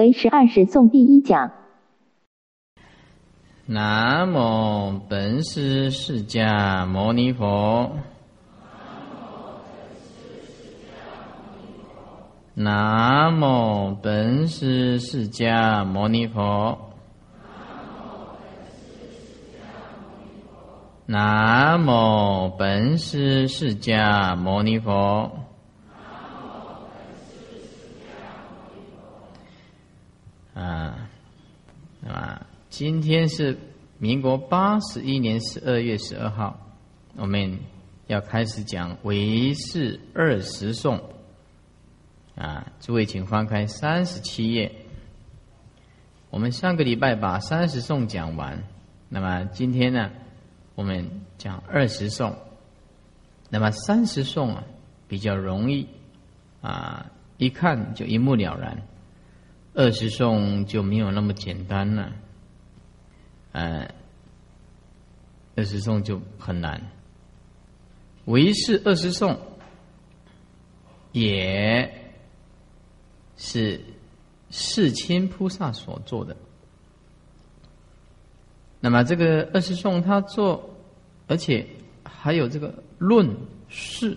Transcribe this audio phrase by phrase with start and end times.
[0.00, 1.50] 为十二时诵第一讲。
[3.66, 7.98] 南无本师释迦牟尼佛。
[12.54, 16.78] 南无本师释迦牟尼佛。
[21.04, 25.39] 南无本师释迦牟尼佛。
[30.54, 31.08] 啊，
[32.00, 33.56] 那么今天是
[33.98, 36.58] 民国八十一年十二月十二号，
[37.16, 37.58] 我们
[38.06, 41.00] 要开始讲韦氏二十颂。
[42.36, 44.72] 啊，诸位请翻开三十七页。
[46.30, 48.62] 我们上个礼拜把三十颂讲完，
[49.08, 50.10] 那么今天呢，
[50.74, 52.34] 我们讲二十颂。
[53.50, 54.64] 那么三十颂啊，
[55.06, 55.86] 比较容易
[56.62, 58.80] 啊，一看就一目了然。
[59.74, 62.12] 二十颂就没有那么简单了，
[63.52, 63.88] 呃，
[65.56, 66.80] 二十颂就很难。
[68.26, 69.38] 唯是二十颂，
[71.12, 71.96] 也。
[73.42, 73.80] 是
[74.50, 76.36] 世亲菩萨所做的。
[78.80, 80.62] 那么这个二十颂他做，
[81.26, 81.66] 而且
[82.04, 83.34] 还有这个论
[83.70, 84.14] 事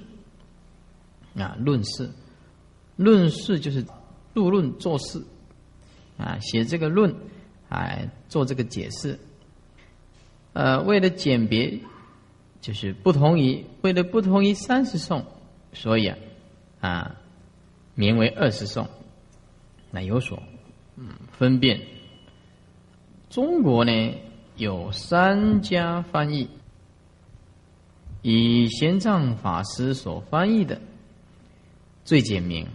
[1.35, 2.11] 啊，论事，
[2.97, 3.81] 论事就是
[4.33, 5.23] 度论做事
[6.23, 7.13] 啊，写这个论，
[7.67, 9.19] 哎，做这个解释。
[10.53, 11.79] 呃，为了鉴别，
[12.61, 15.25] 就是不同于为了不同于三十颂，
[15.73, 16.17] 所以啊，
[16.79, 17.15] 啊，
[17.93, 18.87] 名为二十颂。
[19.91, 20.41] 那有所
[20.95, 21.81] 嗯分辨。
[23.29, 24.15] 中国呢
[24.55, 26.47] 有三家翻译，
[28.21, 30.79] 以玄奘法师所翻译的
[32.05, 32.65] 最简明。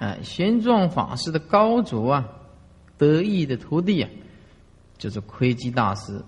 [0.00, 2.26] 啊，玄奘法师的高祖啊，
[2.98, 4.10] 得意的徒弟啊，
[4.98, 6.20] 就是窥基大师。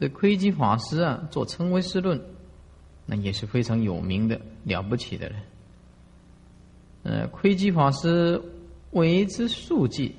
[0.00, 2.18] 这窥基法师啊，做《称为师论》，
[3.04, 5.42] 那也是非常有名的了不起的人。
[7.02, 8.40] 呃，窥基法师
[8.92, 10.14] 为之速记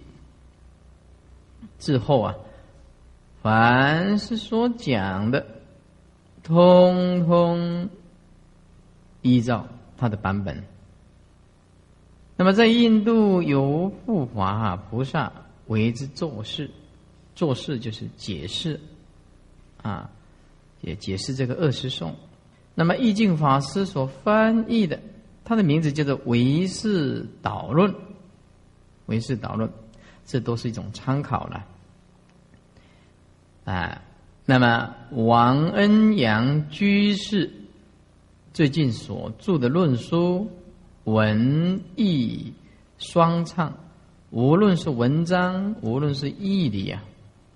[1.79, 2.35] 之后啊，
[3.41, 5.45] 凡是所讲的，
[6.43, 7.89] 通通
[9.23, 10.63] 依照他的版本。
[12.39, 15.29] 那么在印度有护法菩萨
[15.67, 16.71] 为之做事，
[17.35, 18.79] 做事就是解释
[19.81, 20.09] 啊，
[20.79, 22.15] 也解释这个二十颂。
[22.75, 24.97] 那么意境法师所翻译的。
[25.43, 27.91] 他的名字叫做《唯识导论》，
[29.07, 29.67] 《唯识导论》，
[30.25, 31.65] 这都是一种参考了。
[33.65, 34.01] 啊，
[34.45, 37.51] 那么王恩阳居士
[38.53, 40.49] 最近所著的论书，
[41.13, 42.53] 文艺
[42.97, 43.73] 双唱，
[44.29, 47.03] 无论是文章，无论是义理啊，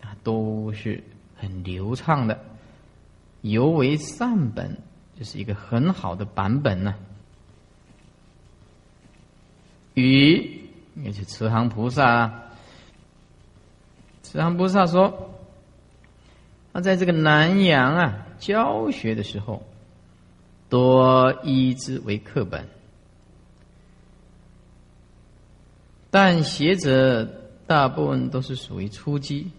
[0.02, 1.04] 啊，都是
[1.36, 2.40] 很流畅的，
[3.42, 4.78] 尤为善本，
[5.20, 6.96] 就是一个很好的版本呢。
[9.94, 10.62] 与
[11.04, 12.44] 也是慈航菩萨啊，
[14.24, 15.30] 慈航菩萨说，
[16.74, 19.62] 他在这个南阳啊教学的时候，
[20.70, 22.68] 多依之为课本，
[26.14, 27.26] 但学者
[27.66, 29.50] 大部分都是属于初级，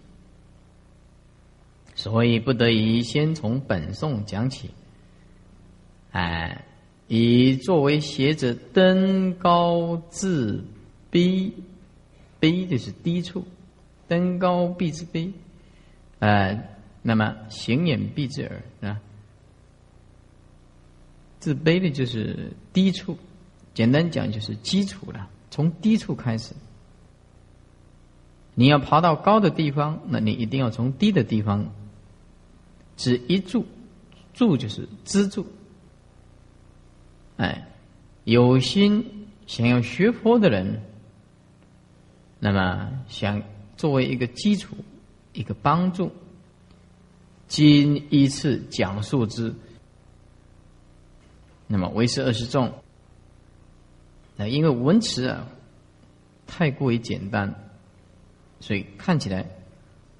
[1.95, 4.69] 所以不得已先从本颂讲起，
[6.11, 6.63] 哎。
[7.07, 10.63] 以作为学者登高自
[11.11, 11.51] 卑，
[12.41, 13.45] 卑就是低处，
[14.07, 15.31] 登高必自卑，
[16.17, 16.59] 呃，
[17.03, 18.99] 那么行眼必自耳啊。
[21.39, 23.15] 自卑的就是低处，
[23.75, 26.53] 简单讲就是基础了，从低处开始。
[28.55, 31.71] 你要爬到高的地方，那你一定要从低的地方，
[32.97, 33.65] 只一柱，
[34.33, 35.47] 柱就是支柱。
[37.37, 37.69] 哎，
[38.25, 40.81] 有心想要学佛的人，
[42.37, 43.41] 那么想
[43.77, 44.75] 作为一个基础、
[45.31, 46.11] 一个帮助，
[47.47, 49.55] 今依次讲述之。
[51.65, 52.73] 那么为师二十众，
[54.37, 55.47] 那因为文词啊
[56.45, 57.55] 太过于简单，
[58.59, 59.45] 所以看起来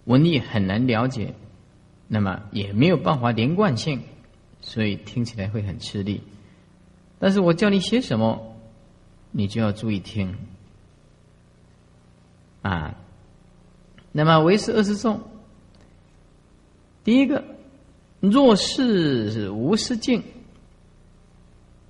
[0.06, 1.34] 文意很难了解，
[2.08, 4.02] 那么也没有办法连贯性，
[4.62, 6.22] 所以听起来会很吃力。
[7.20, 8.56] 但是我叫你写什么，
[9.32, 10.36] 你就要注意听
[12.62, 12.96] 啊。
[14.12, 15.22] 那么唯是二十颂，
[17.04, 17.44] 第一个，
[18.20, 20.24] 若是无失境，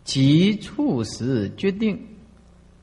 [0.03, 2.14] 即处时决定，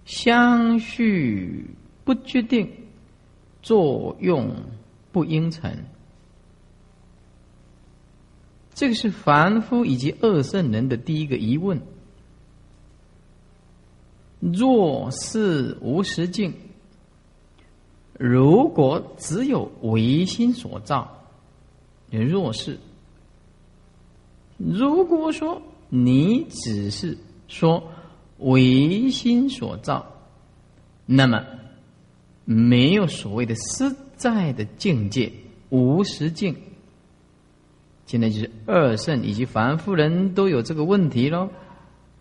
[0.04, 1.70] 相续
[2.04, 2.70] 不决定，
[3.62, 4.54] 作用
[5.12, 5.84] 不应成。
[8.74, 11.80] 这个是凡夫以及二圣人的第一个疑问。
[14.40, 16.52] 若是无实境，
[18.18, 21.26] 如果只有唯心所造，
[22.10, 22.78] 若是
[24.56, 27.16] 如果说你只是
[27.46, 27.92] 说
[28.42, 30.06] 唯心所造，
[31.06, 31.44] 那么
[32.44, 35.32] 没有所谓的实在的境界，
[35.70, 36.54] 无实境。
[38.06, 41.48] 现在就是二圣以及凡夫人都有这个问题喽。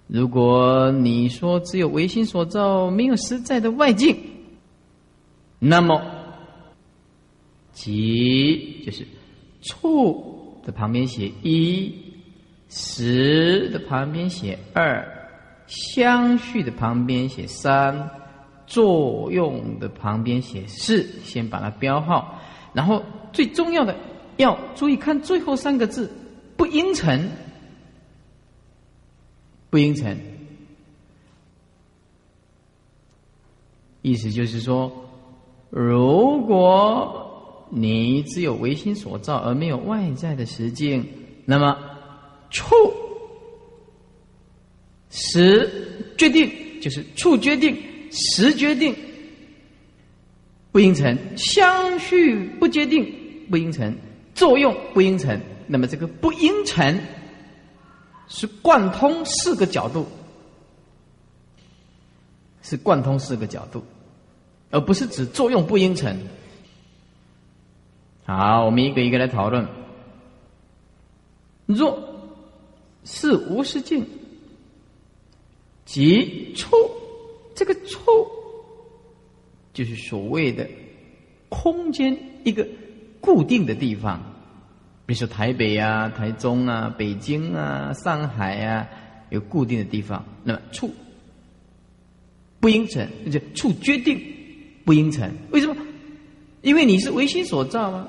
[0.08, 4.16] 如果你说只有唯心所造，没有实在的外境，
[5.58, 6.02] 那么
[7.72, 9.06] 即就是
[9.62, 11.94] 处的旁边写一，
[12.70, 15.21] 实的旁边写二，
[15.72, 18.10] 相续的旁边写三，
[18.68, 22.38] 作用的旁边写四，先把它标号。
[22.74, 23.02] 然后
[23.32, 23.96] 最重要的
[24.36, 26.12] 要注意看最后三个字，
[26.58, 27.30] 不应成。
[29.70, 30.18] 不应成，
[34.02, 34.92] 意思就是说，
[35.70, 41.08] 如果你只有唯心所造而没有外在的实境，
[41.46, 41.78] 那么
[42.50, 42.66] 处
[45.12, 45.69] 实
[46.18, 47.78] 决定就是处决定
[48.12, 48.96] 实决定
[50.72, 53.13] 不应成，相续不决定
[53.50, 53.96] 不应成，
[54.34, 57.00] 作用不应成，那么这个不应成。
[58.34, 60.08] 是贯通四个角度，
[62.62, 63.84] 是贯通四个角度，
[64.69, 66.18] 而不是指作用不应成。
[68.24, 69.68] 好，我们一个一个来讨论。
[71.66, 72.02] 若
[73.04, 74.08] 是无实境，
[75.92, 76.70] 即处，
[77.54, 78.00] 这个处
[79.74, 80.66] 就是所谓的
[81.50, 82.66] 空间一个
[83.20, 84.24] 固定的地方。
[85.06, 88.88] 比如说台北啊、台中啊、北京啊、上海啊，
[89.32, 90.24] 有固定的地方。
[90.46, 90.90] 那么处
[92.62, 94.18] 不应成，就处决定
[94.86, 95.30] 不应成。
[95.52, 95.76] 为什么？
[96.62, 98.08] 因为你是唯心所造啊。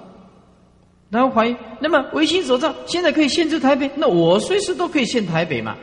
[1.10, 5.76] 然后怀疑，那么唯心所造现在可以限制台北，那我随时都可以限台北嘛？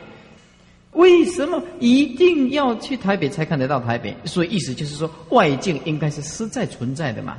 [0.92, 4.16] 为什么一定要去台北才看得到台北？
[4.24, 7.38] 所以意思就是说，外境应该是实在存在的嘛？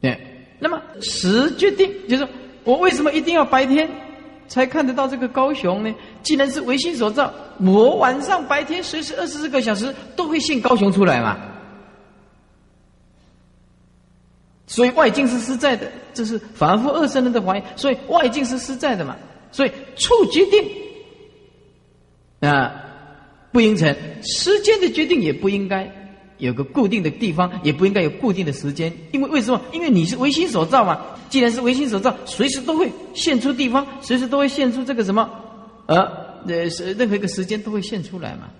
[0.00, 0.18] 对。
[0.58, 2.26] 那么实决定就是
[2.62, 3.90] 我为什么一定要白天
[4.46, 5.92] 才看得到这个高雄呢？
[6.22, 11.36] 既然是唯心所造，我晚上白天随时二十四个小时都会现高雄出来嘛。
[14.66, 17.62] 所以外境是实在的，这是反复二圣人的怀疑。
[17.76, 19.16] 所以外境是实在的嘛。
[19.50, 20.64] 所以处决定
[22.42, 22.72] 啊
[23.50, 25.90] 不应成，时间的决定也不应该。
[26.38, 29.60] 有个固定的地方，也不应该有固定的时间，因为为什么？
[29.72, 31.00] 因为你是唯心所造嘛。
[31.28, 35.30] 既然是唯心所造，随时都会现出地方，随时都会现出这个什么，
[35.86, 35.96] 呃，
[36.48, 38.50] 呃，是任何一个时间都会现出来嘛。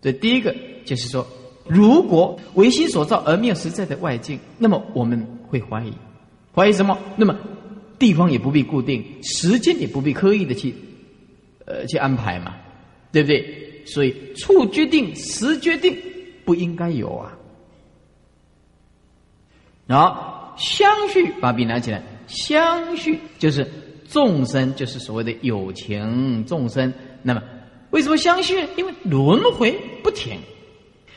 [0.00, 0.54] 这第一个
[0.84, 1.26] 就是说，
[1.66, 5.92] 如果唯心所造而没有实在的外境，那么我们会怀疑，
[6.54, 6.96] 怀疑什么？
[7.16, 7.36] 那么
[7.98, 10.72] 地方也不必固定，时间也不必刻意的去，
[11.66, 12.54] 呃，去安排嘛，
[13.14, 13.86] 对不对？
[13.86, 15.96] 所以处决定，时决定。
[16.44, 17.32] 不应该有啊！
[19.86, 23.66] 然后相续把笔拿起来，相续就是
[24.10, 26.92] 众生，就是所谓的有情众生。
[27.22, 27.42] 那么
[27.92, 28.62] 为什么相续？
[28.76, 30.38] 因为轮回不停，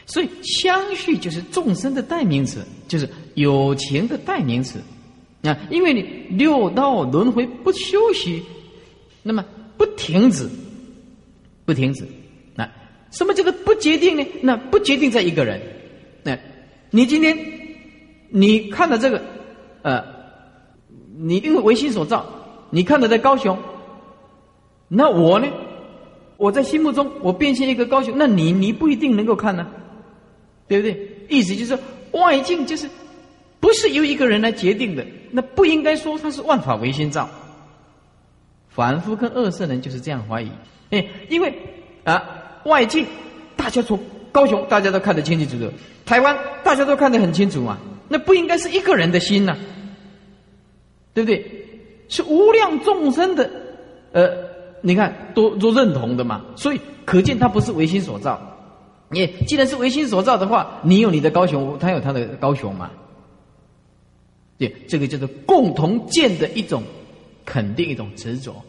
[0.06, 4.80] 所以相续就是众生的代名词，就是有情的代名词
[5.44, 5.60] 啊！
[5.70, 6.04] 因为你
[6.38, 8.42] 六道轮回不休息，
[9.24, 9.44] 那么
[9.76, 10.50] 不停止，
[11.68, 12.04] 不停止。
[13.10, 14.26] 什么叫做不决定呢？
[14.42, 15.62] 那不决定在一个人。
[16.24, 16.38] 那，
[16.90, 17.38] 你今天
[18.30, 19.22] 你看的这个，
[19.82, 20.04] 呃，
[21.18, 22.26] 你因为唯心所造，
[22.70, 23.58] 你看的在高雄。
[24.90, 25.48] 那我呢？
[26.36, 29.66] 我在心目中我变现一个高雄，那你你不一定能够看呢，
[30.68, 31.10] 对不对？
[31.30, 31.80] 意思就是
[32.12, 32.90] 外境就是
[33.62, 37.30] 不是由一个人来决定的，那不应该说他是万法唯心造。
[38.78, 40.50] 凡夫跟恶色人就是这样怀疑，
[40.92, 41.54] 哎，因为
[42.06, 42.24] 啊。
[42.64, 43.06] 外境，
[43.56, 43.98] 大家从
[44.30, 45.72] 高雄大家都看得清清楚楚，
[46.06, 47.78] 台湾大家都看得很清楚嘛，
[48.10, 49.56] 那不应该是一个人的心呐，
[51.14, 51.46] 对不对？
[52.10, 53.50] 是无量众生的，
[54.12, 54.30] 呃，
[54.82, 58.38] 你看都都认同的嘛，所以可见他不是唯心所造。
[59.08, 62.90] 你既然是唯心所造的话，你有你的高雄，他有他的高雄嘛？
[64.58, 66.84] 对，这个叫做共同见的一种
[67.48, 68.62] 肯定，一种执着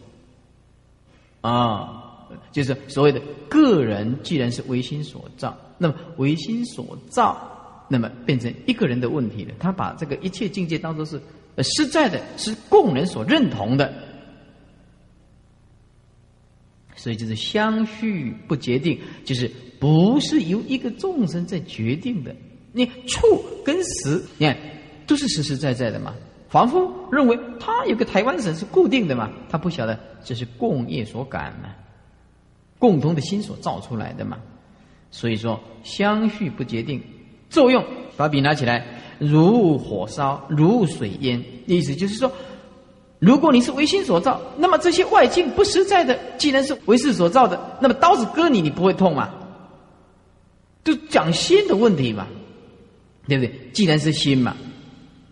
[1.42, 2.04] 啊。
[2.52, 3.18] 就是所谓的
[3.48, 9.54] 个人，既然是唯心所造，那么唯心所造，那么变成一个人的问题了。
[9.58, 11.18] 他把这个一切境界当做是
[11.62, 13.90] 实在的，是供人所认同的，
[16.96, 22.36] 所以就是相续不决定，就是不是由一个众生在决定的。
[22.72, 24.54] 你处跟实，你看
[25.06, 26.14] 都是实实在在的嘛。
[26.48, 31.68] 凡夫认为他有个台湾省是固定的嘛，他不晓得这是共业所感嘛，
[32.78, 34.38] 共同的心所造出来的嘛。
[35.10, 37.02] 所以说相续不决定，
[37.50, 37.84] 作用
[38.16, 38.86] 把笔拿起来，
[39.18, 41.42] 如火烧，如水淹。
[41.66, 42.32] 意思就是说，
[43.18, 49.34] 如果你是唯心所造，那么这些外境不实在的，既然是唯识所造的，那么刀子割你，你不会痛吗？
[50.82, 52.26] 就讲心的问题嘛，
[53.26, 53.52] 对不对？
[53.74, 54.56] 既然是心嘛。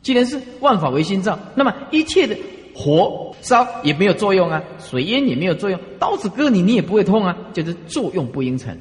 [0.06, 2.36] 既然是万法唯心造，那么一切的
[2.72, 8.78] 火烧也没有作用啊，水淹也没有作用，刀子割你你也不会痛啊，就是作用不应成。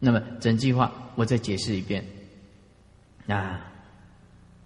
[0.00, 2.04] 那么整句话我再解释一遍
[3.28, 3.70] 啊，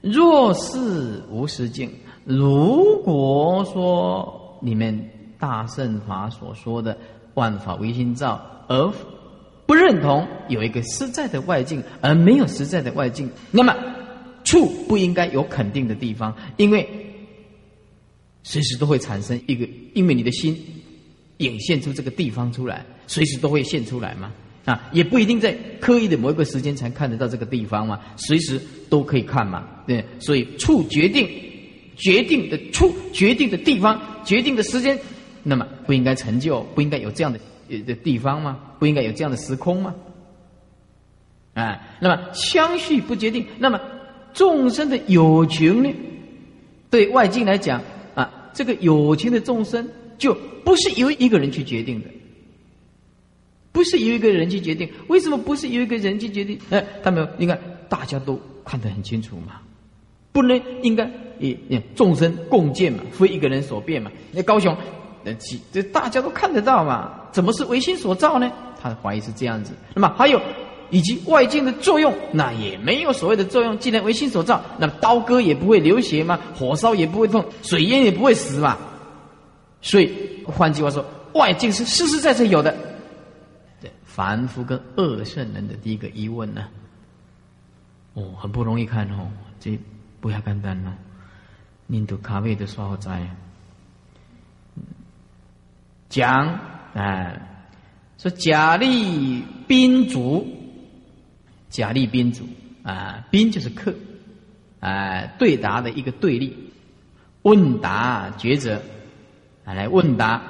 [0.00, 1.92] 若是无实境，
[2.24, 6.96] 如果说你们大圣法所说的
[7.34, 8.90] 万法唯心造，而
[9.66, 13.74] 不认同有一个实在的外境，而没有实在的外境，那么。
[14.46, 16.88] 处不应该有肯定的地方，因为
[18.44, 20.56] 随时都会产生一个，因为你的心
[21.38, 24.32] 引现出这个地方出来，随时都会现出来嘛。
[24.64, 29.66] 啊，也不一定在刻意的某一个时间才看得到这个地方嘛，随时都可以看嘛。
[29.84, 31.28] 对，所以处决定
[31.96, 34.96] 决定的处决定的地方决定的时间，
[35.42, 37.38] 那么不应该成就，不应该有这样的
[37.82, 38.58] 的地方吗？
[38.78, 39.94] 不应该有这样的时空吗？
[41.54, 43.80] 啊，那么相续不决定，那么。
[44.36, 45.90] 众生的友情呢，
[46.90, 47.80] 对外境来讲
[48.14, 49.88] 啊，这个友情的众生
[50.18, 52.08] 就不是由一个人去决定的，
[53.72, 54.86] 不是由一个人去决定。
[55.08, 56.58] 为什么不是由一个人去决定？
[56.68, 59.54] 哎，他们你看，大家都看得很清楚嘛，
[60.32, 61.56] 不能应该以
[61.94, 64.12] 众生共建嘛，非一个人所变嘛。
[64.32, 64.76] 那高雄，
[65.72, 68.52] 这大家都看得到嘛，怎么是唯心所造呢？
[68.78, 69.72] 他的怀疑是这样子。
[69.94, 70.38] 那么还有。
[70.90, 73.76] 以及外境的作用，那也没有所谓的作用。
[73.78, 76.38] 既然唯心所造，那刀割也不会流血吗？
[76.54, 78.78] 火烧也不会痛，水淹也不会死嘛。
[79.82, 82.76] 所以换句话说，外境是实实在在有的。
[83.80, 86.68] 对，凡夫跟恶圣人的第一个疑问呢，
[88.14, 89.28] 哦，很不容易看哦，
[89.58, 89.78] 这
[90.20, 90.92] 不要简单哦。
[91.88, 93.28] 印度咖啡的说好在
[96.08, 96.58] 讲
[96.94, 97.32] 啊，
[98.18, 100.52] 说假立宾主。
[101.68, 102.44] 假立宾主
[102.82, 103.94] 啊，宾就是客
[104.80, 106.56] 啊，对答的一个对立，
[107.42, 108.80] 问答抉择
[109.64, 110.42] 啊，来问答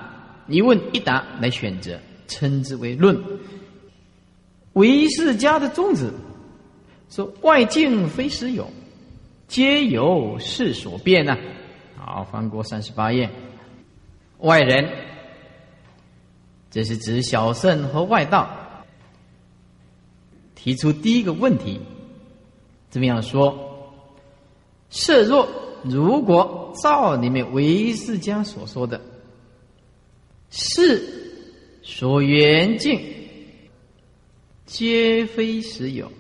[0.47, 3.19] 一问一答来选择，称之为论。
[4.75, 6.13] 唯识家的宗旨
[7.09, 8.71] 说：外境非实有，
[9.49, 11.37] 皆由事所变呐。
[11.97, 13.31] 好，翻过三十八页，
[14.39, 14.89] 外人，
[16.71, 18.66] 这是指小圣和外道。
[20.57, 21.81] 提出第一个问题，
[22.91, 23.57] 怎么样说？
[24.91, 25.49] 设若
[25.85, 29.01] 如果照你们唯识家所说的，
[30.51, 31.03] 是
[31.83, 33.01] 所缘境
[34.65, 36.11] 皆非实有，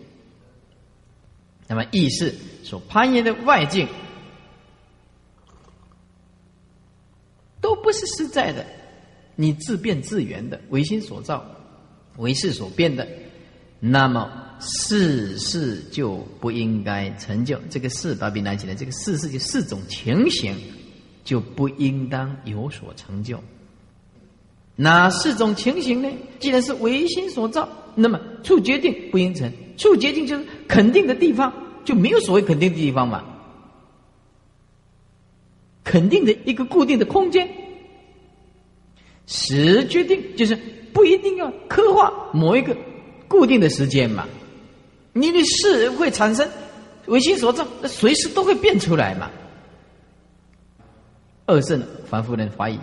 [1.66, 3.88] 那么意识所攀岩的外境
[7.61, 8.64] 都不是实在的，
[9.35, 11.45] 你自变自圆的，唯心所造，
[12.19, 13.09] 唯识所变的。
[13.90, 17.59] 那么事事就不应该成就。
[17.71, 18.75] 这个事，把比拿起来。
[18.75, 20.55] 这个事事就四种情形，
[21.25, 23.38] 就不应当有所成就。
[24.75, 26.09] 哪四种情形呢？
[26.40, 29.50] 既然是唯心所造，那么处决定不应成。
[29.76, 31.52] 处决定就是肯定的地方，
[31.85, 33.25] 就没有所谓肯定的地方嘛。
[35.85, 37.49] 肯定的一个固定的空间，
[39.26, 40.57] 时决定就是
[40.93, 42.76] 不一定要刻画某一个。
[43.28, 44.26] 固定的时间嘛，
[45.12, 46.49] 你的事会产生
[47.06, 49.30] 唯心所造，随时都会变出来嘛。
[51.47, 52.78] 二圣凡夫人怀疑。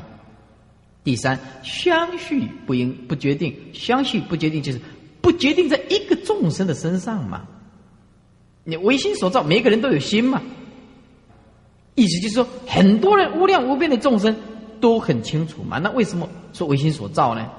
[1.03, 4.79] 第三，相续不应不决定，相续不决定就是
[5.19, 7.45] 不决定在一个众生的身上嘛。
[8.63, 10.41] 你唯心所造，每个人都有心嘛。
[11.95, 14.33] 意思就是说，很多人无量无边的众生
[14.79, 15.77] 都很清楚嘛。
[15.77, 17.49] 那为什么说唯心所造呢？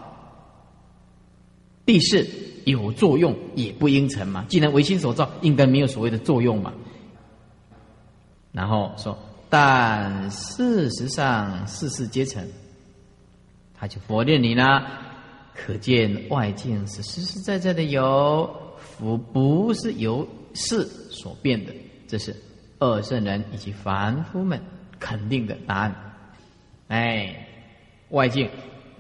[1.84, 2.26] 第四。
[2.64, 6.72] 有作用也不应成嘛，既然唯心所造，应该没有所谓的作用嘛。
[8.52, 9.18] 然后说，
[9.50, 12.46] 但事实上事事皆成，
[13.74, 14.86] 他就否认你了。
[15.54, 21.72] 可见外境是实实在在的有，福不是由事所变的。
[22.08, 22.34] 这是
[22.80, 24.60] 二圣人以及凡夫们
[24.98, 25.94] 肯定的答案。
[26.88, 27.46] 哎，
[28.10, 28.48] 外境，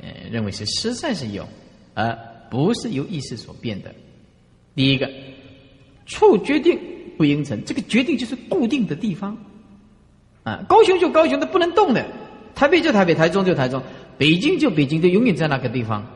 [0.00, 1.46] 呃，认为是实在是有，
[1.94, 2.16] 而
[2.54, 3.92] 不是由意识所变的。
[4.76, 5.10] 第一个，
[6.06, 6.78] 处决定
[7.16, 9.36] 不应成，这个决定就是固定的地方。
[10.44, 12.04] 啊，高雄就高雄，它不能动的；
[12.54, 13.82] 台北就台北，台中就台中，
[14.16, 16.06] 北京就北京，就永远在那个地方。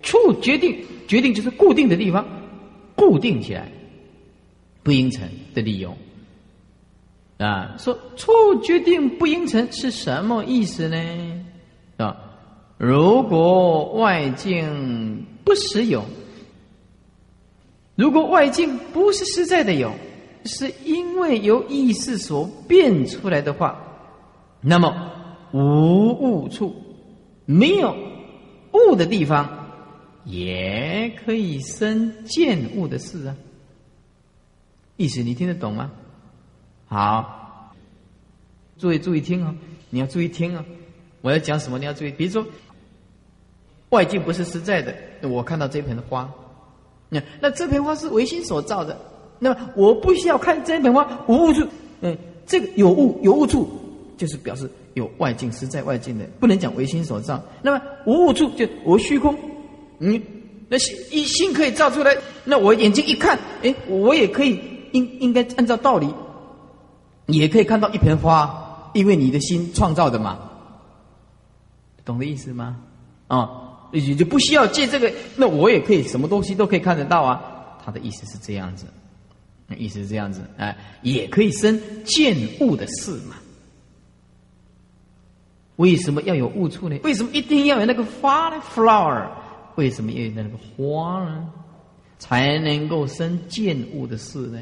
[0.00, 2.26] 处决定，决定就是固定的地方，
[2.94, 3.70] 固定起来，
[4.82, 5.94] 不应成的理由。
[7.36, 8.32] 啊，说处
[8.62, 11.39] 决定不应成是什么意思呢？
[12.82, 16.02] 如果外境不实有，
[17.94, 19.92] 如果外境不是实在的有，
[20.46, 23.78] 是因为由意识所变出来的话，
[24.62, 25.12] 那么
[25.52, 26.74] 无物处，
[27.44, 27.94] 没有
[28.72, 29.58] 物的地方。
[30.24, 33.36] 也可以生见物的事啊，
[34.96, 35.90] 意思你听得懂吗？
[36.86, 37.74] 好，
[38.78, 39.54] 注意注意听哦，
[39.90, 40.64] 你要注意听哦，
[41.20, 42.10] 我要讲什么你要注意。
[42.10, 42.46] 比如说，
[43.90, 44.94] 外境不是实在的，
[45.28, 46.28] 我看到这盆花，
[47.08, 48.96] 那那这盆花是唯心所造的，
[49.38, 51.66] 那么我不需要看这盆花无物处，
[52.00, 52.16] 嗯，
[52.46, 53.68] 这个有物有物处，
[54.16, 57.42] 就是表示有外境实在外境的，不能讲唯心所造。
[57.62, 59.36] 那么无物处就我虚空。
[59.98, 60.22] 你
[60.68, 64.58] 那心一心可以造出来，那我眼睛一看，哎，我也可以
[64.92, 66.08] 应应该按照道理，
[67.26, 70.38] 也可以看到一盆花，因为你的心创造的嘛，
[72.04, 72.78] 懂的意思吗？
[73.26, 77.42] 啊，也就不需要借这个，那我也可以什么东西都可以看得到啊。
[77.84, 78.86] 他的意思是这样子，
[79.76, 83.36] 意思是这样子，哎，也可以生见物的事嘛。
[85.76, 86.98] 为什么要有物处呢？
[87.02, 89.28] 为什么一定要有那个花呢？flower。
[89.76, 91.48] 为什么要有那个花呢？
[92.18, 94.60] 才能够生见物的事呢？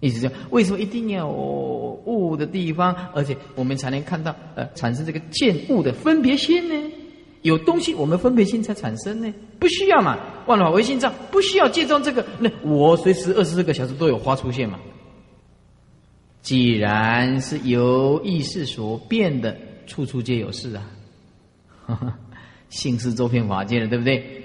[0.00, 6.92] 意思就为什么一定要有物的地方，而且我们才能看到呃产生这个见物的分别心呢？
[7.44, 9.30] 有东西我们分别心才产生呢？
[9.58, 10.18] 不需要嘛？
[10.46, 14.78] 万法唯心藏不需要借重这个，那我随时二十四个小时都有花出现嘛？
[16.40, 19.54] 既然是由意识所变的，
[19.86, 20.90] 处处皆有事啊！
[22.70, 24.42] 性是周遍法界的，对不对？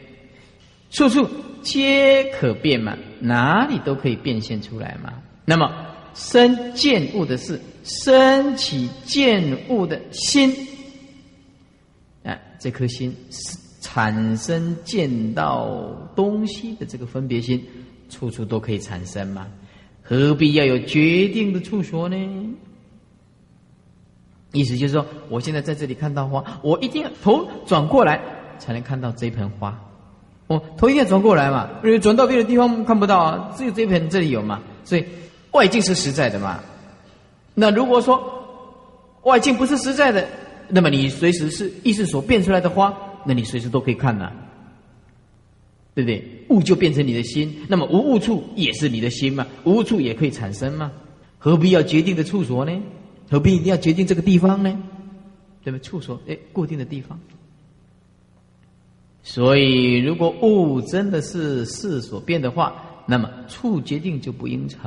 [0.92, 1.26] 处处
[1.62, 5.14] 皆可变嘛，哪里都可以变现出来嘛。
[5.46, 5.74] 那么
[6.14, 10.54] 生见物的事，升起见物的心，
[12.60, 13.16] 这颗心
[13.82, 17.64] 产生见到东西的这个分别心，
[18.10, 19.48] 处处都可以产生嘛。
[20.04, 22.18] 何必要有决定的处所呢？
[24.52, 28.20] 意思就是说，我现在在这里看到花，我一定要头转过来
[28.58, 29.80] 才能看到这盆花。
[30.48, 34.60] 我头一定要转过来嘛，因为转到别的地方看不到啊，只有这盆这里有嘛。
[34.84, 35.06] 所以
[35.52, 36.60] 外境是实在的嘛。
[37.54, 38.20] 那如果说
[39.24, 40.28] 外境不是实在的，
[40.70, 44.32] 那么你随时是意识所变出来的花，那你随时都可以看呐，
[45.96, 46.24] 对不对？
[46.50, 50.92] 物就变成你的心，那么无物处也是你的心嘛，无物处也可以产生嘛，
[51.38, 52.82] 何必要决定的处所呢？
[53.30, 54.76] 何必一定要决定这个地方呢？
[55.64, 55.84] 对不对？
[55.84, 57.20] 处所，哎，固定的地方。
[59.22, 64.82] 所以，如果物真的是事所变的话，那么处决定就不应成。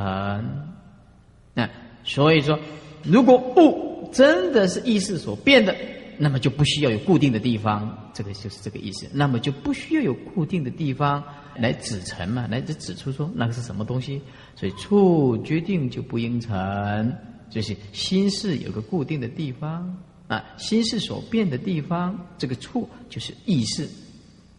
[1.55, 1.69] 那
[2.03, 2.59] 所以说，
[3.05, 5.75] 如果物真的是意识所变的，
[6.19, 8.11] 那么就不需要有固定的地方。
[8.15, 9.09] 这个就是这个意思。
[9.13, 11.23] 那么就不需要有固定的地方
[11.57, 14.21] 来指成嘛，来指出说那个是什么东西。
[14.55, 17.13] 所以处决定就不应成。
[17.51, 19.95] 就是心事有个固定的地方
[20.27, 23.87] 啊，心事所变的地方，这个处就是意识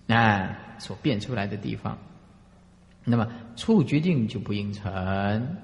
[0.08, 1.98] 啊所变出来的地方。
[3.04, 5.58] 那么处决定就不应成，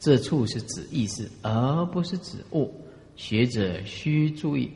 [0.00, 2.74] 这处是指意识，而不是指物。
[3.16, 4.70] 学者需注意，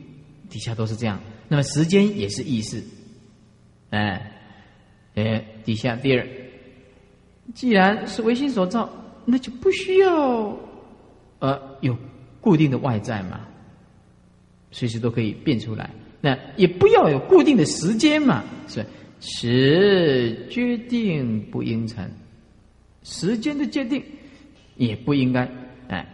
[0.49, 1.19] 底下都是这样。
[1.47, 2.81] 那么时间也是意识，
[3.89, 4.31] 哎，
[5.15, 6.27] 哎，底下第二，
[7.55, 8.87] 既然是唯心所造，
[9.25, 10.55] 那就不需要。
[11.39, 11.97] 呃，有
[12.39, 13.41] 固定的外在嘛，
[14.71, 15.89] 随时都可以变出来。
[16.21, 18.85] 那也不要有固定的时间嘛，是
[19.19, 22.07] 时决定不应成，
[23.01, 24.03] 时间的界定
[24.77, 25.49] 也不应该
[25.87, 26.07] 哎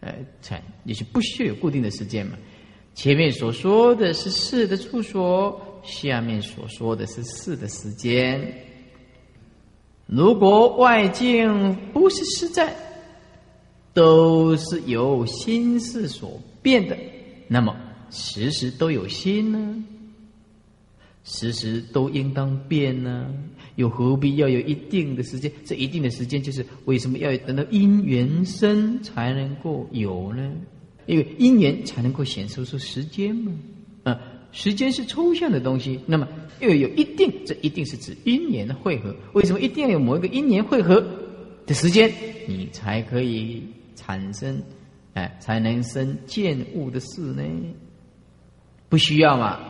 [0.00, 2.36] 呃成，也是不需要有固定的时间嘛。
[2.94, 8.52] 前面所说的是事的处所，下面所说的是事的时间。
[10.06, 12.74] 如果外境不是实在。
[13.92, 16.96] 都是由心事所变的，
[17.48, 17.76] 那么
[18.08, 19.84] 时时都有心呢？
[21.24, 23.34] 时时都应当变呢？
[23.76, 25.50] 又何必要有一定的时间？
[25.64, 30.52] 这一定的时间就是为什么要等到因缘生才能够有呢？
[31.06, 33.52] 因为因缘才能够显示出时间嘛。
[34.02, 34.20] 啊，
[34.52, 36.26] 时间是抽象的东西，那么
[36.60, 39.14] 又有一定，这一定是指因缘的汇合。
[39.32, 41.04] 为什么一定要有某一个因缘汇合
[41.66, 42.12] 的时间，
[42.46, 43.62] 你才可以
[43.94, 44.62] 产生，
[45.14, 47.42] 哎，才能生见物的事呢？
[48.88, 49.60] 不需要嘛，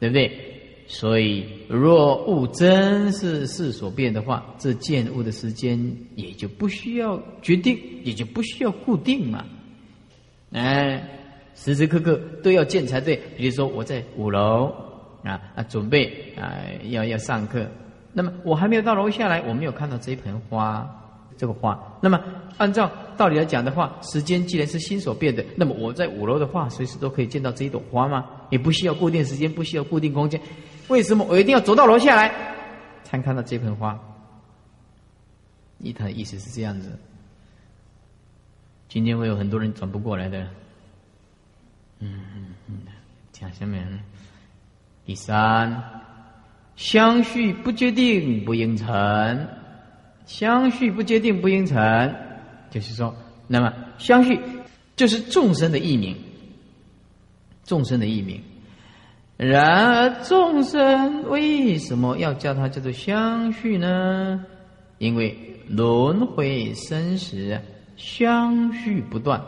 [0.00, 0.49] 对不对？
[0.92, 5.78] 所以，若物真是事所变的话，这见物的时间
[6.16, 9.44] 也就不需要决定，也就不需要固定嘛。
[10.50, 11.00] 哎，
[11.54, 13.14] 时时刻刻都要见才对。
[13.36, 14.74] 比如说，我在五楼
[15.22, 17.64] 啊啊，准备啊要要上课，
[18.12, 20.96] 那么我还没有到楼下来，我没有看到这一盆花。
[21.36, 22.20] 这个花，那么
[22.58, 28.26] 按照道理来讲的话，时间既然是心所变的，那么我在五楼的话，随时都可以见到这一朵花吗？
[28.50, 30.38] 也不需要固定时间，不需要固定空间，
[30.90, 32.34] 为什么我一定要走到楼下来
[33.04, 33.98] 才看到这盆花？
[35.96, 36.98] 他的意思是这样子。
[38.88, 40.42] 今天会有很多人转不过来的。
[42.00, 42.78] 嗯嗯嗯，
[43.30, 43.86] 讲下面
[45.06, 45.80] 第三，
[46.74, 49.48] 相续不决定不应成。
[50.26, 52.14] 相续不决定不应成，
[52.68, 53.14] 就是说，
[53.46, 54.38] 那么相续
[54.96, 56.16] 就是众生的异名，
[57.64, 58.42] 众生的异名。
[59.42, 64.44] 然而众生为什么要叫它叫做相续呢？
[64.98, 65.34] 因为
[65.66, 67.58] 轮回生死
[67.96, 69.42] 相续不断，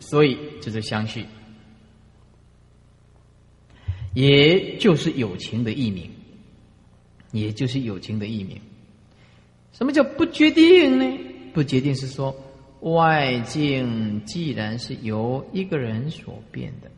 [0.00, 1.24] 所以就是相续，
[4.12, 6.10] 也就是有情的异名。
[7.30, 8.58] 也就是友情的意名。
[9.72, 11.18] 什么叫不决定呢？
[11.52, 12.34] 不决定是说，
[12.80, 16.90] 外境既然是由一个人所变的，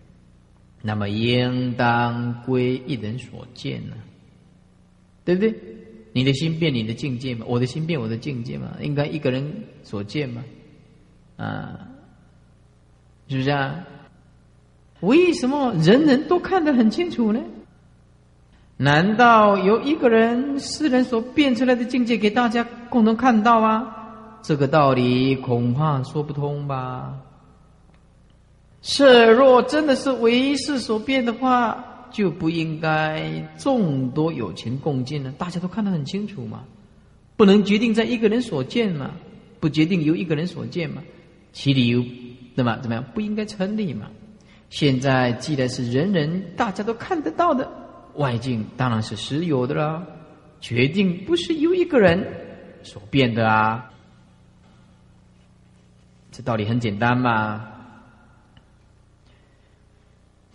[0.83, 3.97] 那么应当归一人所见呢？
[5.25, 5.55] 对不对？
[6.13, 8.73] 你的心变，你的境界嘛；我的心变，我的境界嘛。
[8.81, 10.43] 应该一个人所见嘛？
[11.37, 11.87] 啊，
[13.29, 13.85] 是不是啊？
[15.01, 17.41] 为什么人人都看得很清楚呢？
[18.77, 24.41] 难道由一个人、世人所变出来的境界给大家共同看到啊？
[24.43, 27.15] 这个道理恐怕说不通吧。
[28.83, 36.65] 是若真的是唯世所变的话，就不应该众多有情共进了，大家都看得很清楚嘛。
[37.37, 39.13] 不能决定在一个人所见嘛？
[39.61, 41.03] 不决定由一个人所见嘛？
[41.53, 42.05] 其理由，
[42.55, 43.05] 那么怎么样？
[43.15, 44.09] 不应该成立嘛？
[44.71, 47.69] 现在既然是人人大家都看得到的。
[48.15, 50.05] 外境当然是实有的了，
[50.61, 52.27] 决定不是由一个人
[52.83, 53.91] 所变的啊。
[56.33, 57.80] 这道理很简单嘛。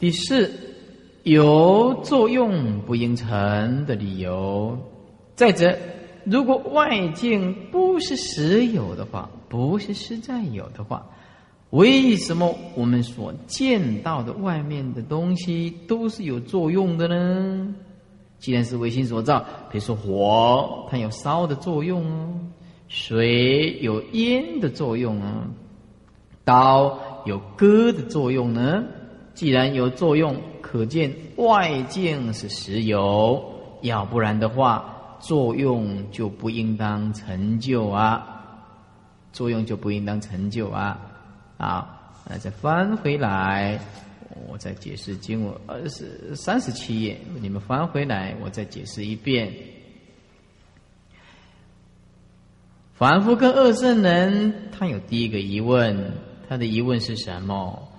[0.05, 0.51] 第四，
[1.23, 4.77] 有作用不应成的理由。
[5.33, 5.75] 再者，
[6.25, 11.03] 如果外境不是实有的话，不是实在有的话。
[11.71, 17.73] 为什么我们所见到的外面的东西都是有作用的呢？
[18.37, 22.29] 既然是唯心所造，比如说火，它有烧的作用哦；
[22.89, 25.49] 水有烟的作用啊；
[26.43, 28.83] 刀有割的作用呢。
[29.35, 33.43] 既然有作用，可见外境是实有，
[33.81, 38.31] 要不然的话，作用就不应当成就啊！
[39.33, 40.97] 作用就不应当成就啊！
[41.57, 43.77] 啊，那再翻回来，
[44.47, 49.53] 我再解释经文，二十三十七页，你们翻回来，我再解释一遍。
[52.93, 56.13] 凡夫跟二圣人，他有第一个疑问，
[56.47, 57.89] 他的疑问是什么？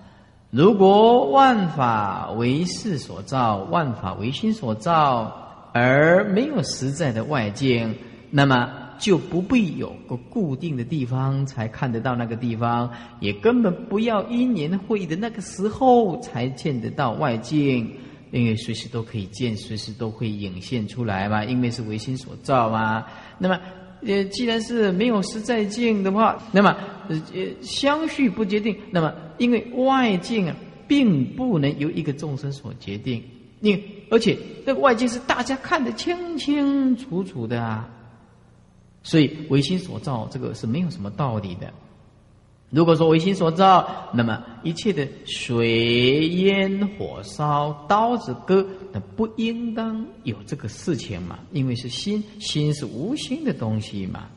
[0.51, 7.95] 如果万法为事所造，万法为心所造，而没有实在的外境，
[8.31, 8.71] 那么？
[8.99, 17.93] 就不必有个固定的地方才看得到那个地方，也根本不要因缘会的那个时候才见得到外境，
[18.31, 23.05] 因为随时都可以见，随时都会涌现出来嘛，因为是唯心所造嘛。
[23.37, 23.61] 那么，
[24.03, 26.77] 也，既然是没有实在境的话，那么
[27.09, 27.17] 呃
[27.61, 30.57] 相续不决定，那么因为外境啊，
[30.87, 33.23] 并不能由一个众生所决定，
[33.61, 37.89] 你而且这个外境是大家看得清清楚楚的啊。
[39.03, 41.73] 所以唯心所造，这个是没有什么道理的。
[42.77, 51.39] 如果说唯心所造，那么一切的水烟火烧、刀子割，那不应当有这个事情嘛？
[51.53, 54.29] 因为是心，心是无心的东西嘛，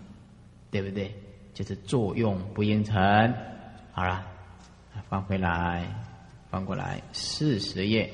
[0.71, 1.13] 对不对？
[1.54, 2.95] 就是作用不应成。
[3.91, 4.25] 好了，
[5.10, 5.86] 放回来。
[6.49, 8.10] 翻过来四十页，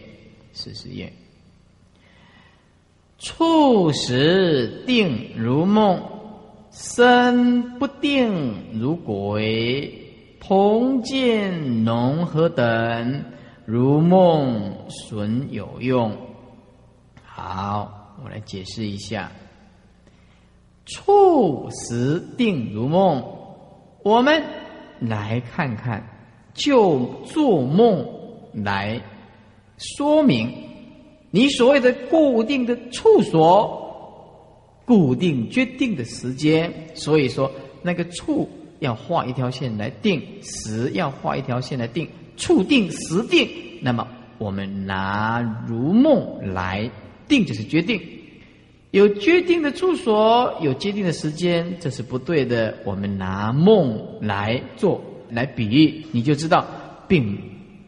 [0.54, 1.14] 四十页。
[3.20, 6.02] 处时定如梦，
[6.72, 10.02] 身不定如鬼。
[10.47, 13.23] 同见农和等，
[13.65, 16.15] 如梦损有用。
[17.23, 19.31] 好，我来解释一下。
[20.86, 23.23] 处时定如梦，
[24.03, 24.43] 我们
[24.99, 26.08] 来看看，
[26.53, 28.08] 就做梦
[28.53, 29.01] 来
[29.79, 30.53] 说明
[31.31, 36.71] 你所谓的固定的处所、固定决定的时间。
[36.93, 38.47] 所以说，那个处。
[38.80, 42.08] 要画一条线来定时，要画一条线来定
[42.38, 43.48] 处定时定。
[43.82, 44.08] 那么
[44.38, 46.90] 我们拿如梦来
[47.28, 48.02] 定，就是决定
[48.92, 52.78] 有决定的处所，有决定的时间，这是不对的。
[52.84, 56.66] 我们拿梦来做来比喻，你就知道，
[57.08, 57.38] 并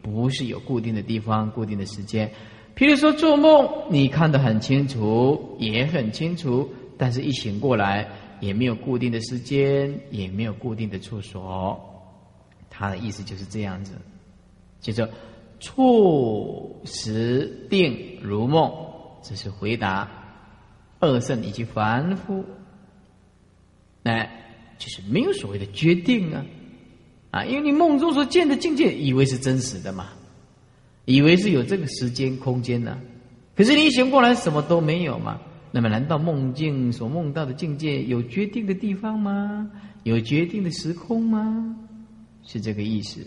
[0.02, 2.30] 不是有固定的地方、固定的时间。
[2.76, 8.08] 譬如说做梦，你看得很清楚，也很清楚，但是一醒过来。
[8.40, 11.78] 也没有固定的时间，也没有固定的处所，
[12.70, 13.92] 他的意思就是这样子，
[14.80, 15.08] 就说
[15.60, 18.72] 处时定如梦，
[19.22, 20.08] 这是回答
[21.00, 22.44] 二圣以及凡夫，
[24.04, 24.30] 哎，
[24.78, 26.44] 就是没有所谓的决定啊，
[27.32, 30.10] 啊，因为你梦中所见的境界，以为是真实的嘛，
[31.04, 33.00] 以为是有这个时间空间呢，
[33.56, 35.40] 可是你一醒过来，什么都没有嘛。
[35.70, 39.70] 那么，难道梦境所梦到的境界有决定的地方吗？
[40.04, 41.76] 有决定的时空吗？
[42.42, 43.20] 是这个意思。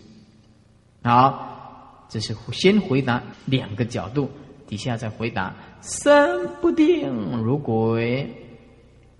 [1.03, 4.27] 好，这是先回答两个角度，
[4.65, 7.11] 底下再回答三不定
[7.43, 8.27] 如鬼。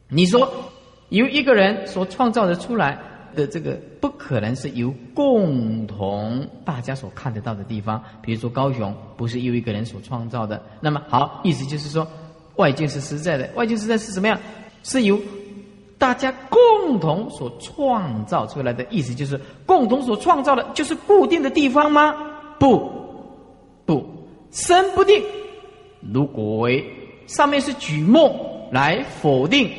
[0.10, 0.52] 你说
[1.10, 2.98] 由一个人所创造的出来
[3.36, 8.04] 的这个，不可能是由共同大家所看得到的地方。
[8.24, 10.60] 比如说高雄，不是由一个人所创造的。
[10.80, 12.08] 那么好，意思就是说。
[12.56, 14.40] 外境是实在的，外境实在是什么样？
[14.84, 15.20] 是由
[15.98, 18.86] 大家共同所创造出来的。
[18.90, 22.14] 意思就是，共同所创造的，就是固定的地方吗？
[22.60, 22.92] 不，
[23.86, 24.04] 不，
[24.52, 25.24] 身不定。
[26.12, 26.84] 如果为
[27.28, 28.34] 上面是举梦
[28.72, 29.70] 来否定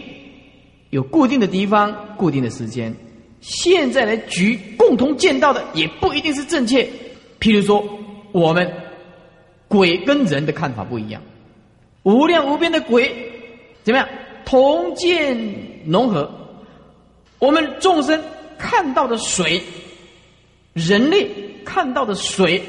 [0.91, 2.95] 有固定的地方、固定的时间，
[3.41, 6.89] 现在来举共同见到的，也不一定是正确。
[7.41, 7.85] 譬如说，
[8.31, 8.73] 我们
[9.67, 11.21] 鬼跟人的看法不一样。
[12.03, 13.33] 无量无边的鬼，
[13.85, 14.09] 怎么样？
[14.45, 15.37] 同见
[15.87, 16.31] 融合。
[17.39, 18.21] 我们众生
[18.59, 19.63] 看到的水，
[20.73, 21.29] 人类
[21.65, 22.63] 看到的水，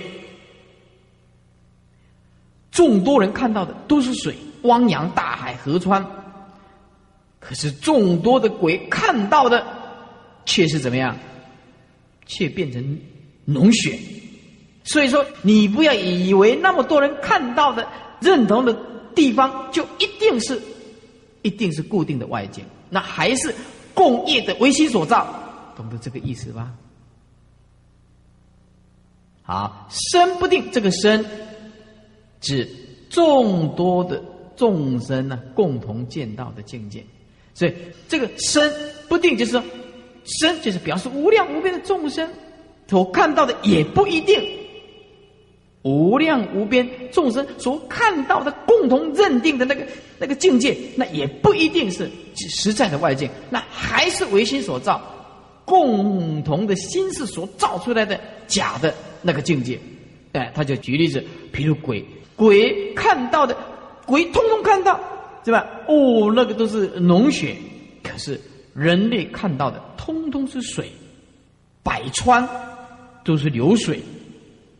[2.72, 6.06] 众多人看到的都是水，汪洋大海、河川。
[7.39, 9.65] 可是众多的鬼看到的，
[10.46, 11.17] 却是怎么样？
[12.26, 12.82] 却变成
[13.48, 14.00] 脓血。
[14.84, 17.88] 所以说，你不要以为那么多人看到的、
[18.22, 18.93] 认同的。
[19.15, 20.62] 地方就一定是，
[21.41, 23.54] 一定是固定的外境，那还是
[23.93, 25.28] 共业的唯心所造，
[25.76, 26.71] 懂得这个意思吧？
[29.43, 31.26] 好，身不定，这个身
[32.39, 32.69] 指
[33.10, 34.23] 众多的
[34.56, 37.04] 众生呢共同见到的境界，
[37.54, 37.73] 所以
[38.08, 38.73] 这个身
[39.10, 39.63] 不定，就是说
[40.26, 42.30] 身就是表示无量无边的众生
[42.88, 44.41] 所看到的也不一定。
[45.84, 49.86] 无量无边众生所看到的共同认定的那个
[50.17, 55.02] 那个境界，那也不一定是实在的外境，那还是唯心所造，
[55.65, 59.78] 共同的心事所造出来的假的那个境界。
[60.32, 62.04] 哎，他就举例子，比如鬼，
[62.36, 63.56] 鬼看到的
[64.06, 65.00] 鬼通通看到，
[65.43, 65.67] 对吧？
[65.88, 67.56] 哦，那个都是脓血，
[68.02, 68.39] 可是
[68.74, 70.89] 人类看到的通通是水，
[71.84, 72.48] 百川
[73.26, 74.00] 都是流水。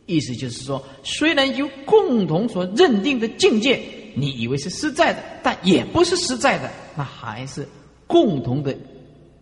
[0.06, 3.80] 意思就是说，虽然有共同所认定的境界，
[4.14, 7.66] 你以为是实在的，但也不是实在的，那还是
[8.06, 8.76] 共同的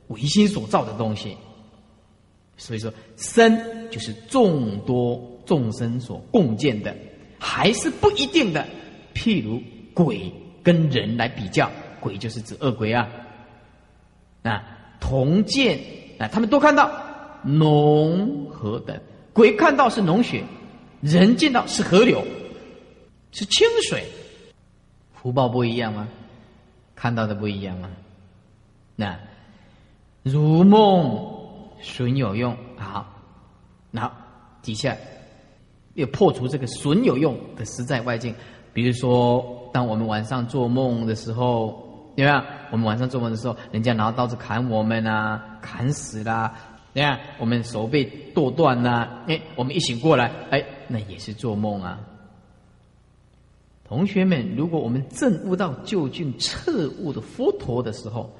[0.09, 1.37] 唯心所造的东西。
[2.57, 6.94] 所以说，身就是众多众生所共建的，
[7.38, 8.64] 还是不一定的。
[9.14, 9.61] 譬如
[9.92, 11.68] 鬼跟人来比较，
[12.01, 13.09] 鬼就是指恶鬼啊，
[14.42, 14.62] 啊，
[15.01, 15.81] 同见
[16.18, 16.88] 啊，他们都看到
[17.42, 18.96] 浓和等。
[19.33, 20.45] 鬼看到是脓血，
[21.01, 22.23] 人见到是河流，
[23.31, 24.05] 是清水，
[25.12, 26.09] 福报不一样吗？
[26.95, 27.90] 看到的不一样吗？
[28.95, 29.18] 那
[30.23, 33.07] 如梦损有用，好，
[33.90, 34.11] 那
[34.61, 34.97] 底下
[35.95, 38.35] 要破除这个损有用的实在外境。
[38.75, 42.45] 比如说，当我们晚上做梦的时候，对吧？
[42.71, 46.55] 我们晚上做梦的时候，人家拿刀子砍我们啊，砍死啦。
[46.94, 52.00] 你看，我们手被剁断呐，哎，我们一醒过来，哎，那也是做梦啊。
[53.85, 58.31] 同学们，如果我们证悟到究竟彻悟的佛陀的时候，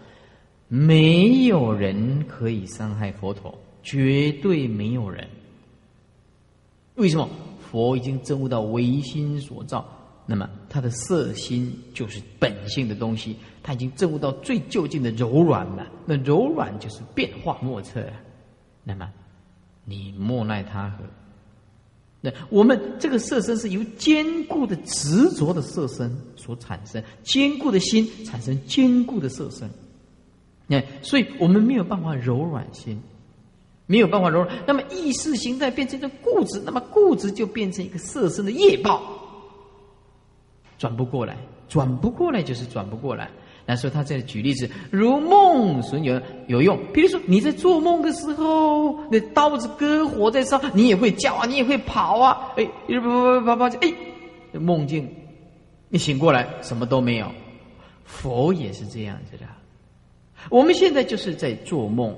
[0.68, 5.26] 没有人可以伤害佛陀，绝对没有人。
[6.96, 7.28] 为什么？
[7.70, 9.82] 佛已经证悟到唯心所造，
[10.26, 15.86] 那么他的色心就是本性的东西，他已经证悟到最究竟的柔软了。
[16.04, 18.04] 那柔软就是变化莫测。
[18.85, 19.09] 那么，
[19.85, 21.05] 你莫奈他何？
[22.21, 29.68] 那我们这个色身是由坚固的执着的色身所产生，坚固的心产生坚固的色身。
[30.68, 33.03] 那所以我们没有办法柔软心，
[33.87, 34.57] 没有办法柔软。
[34.66, 39.03] 那么意识形态变成一个固执，那么固执就变成一个色身的业报，
[40.79, 41.37] 转不过来，
[41.68, 43.29] 转不过来就是转不过来。
[43.64, 46.79] 那时候他在举例子，如梦损有有用。
[46.92, 53.92] 比如说你在做梦的时候，那刀子割火在烧，你也会叫啊，你也会跑啊，哎，不不不跑跑哎，
[54.59, 55.09] 梦境，
[55.88, 57.27] 你醒过来什么都没有。
[58.05, 59.46] 佛也是这样子的。
[60.51, 62.12] 我们现在就是在做梦，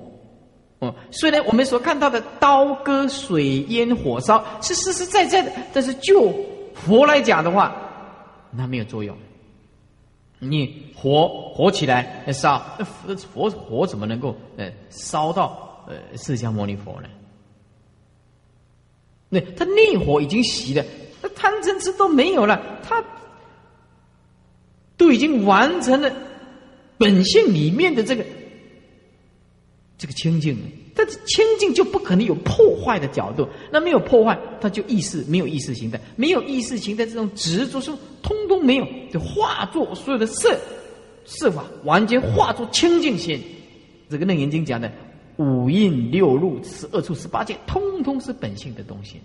[0.78, 6.34] 哦，虽然我们所看到的刀割、水淹、火烧是实实在在的，但是就
[6.72, 7.76] 佛来讲的话，
[8.50, 9.14] 那没有作用。
[10.38, 17.08] 你火火起来烧，那佛火怎么能够呃烧到呃释迦牟尼佛呢？
[19.30, 20.84] 那他内火已经熄了，
[21.22, 23.02] 那贪嗔痴都没有了，他
[24.96, 26.12] 都已经完成了
[26.98, 28.24] 本性里面的这个
[29.98, 30.56] 这个清净。
[30.56, 37.90] 但是清净就不可能有破坏的角度，那没有破坏，它就意识没有意识形态，没有意识形态这种执着是
[38.22, 40.58] 通通没有，就化作所有的色
[41.24, 43.40] 色法，完全化作清净心。
[44.08, 44.90] 这个楞严经讲的
[45.36, 49.16] 五蕴六入十二处十八界，通通是本性的东西，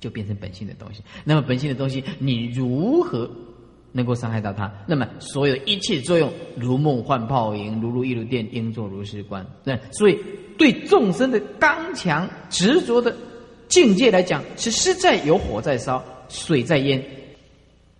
[0.00, 1.02] 就变成本性的东西。
[1.24, 3.30] 那么本性的东西，你如何？
[3.92, 9.46] 能够伤害到他，那么所有一切作用，如梦幻泡影，如如一如电，应作如是观。
[9.64, 10.18] 那所以
[10.58, 13.16] 对众生的刚强执着的
[13.68, 17.02] 境界来讲，是实在有火在烧，水在淹。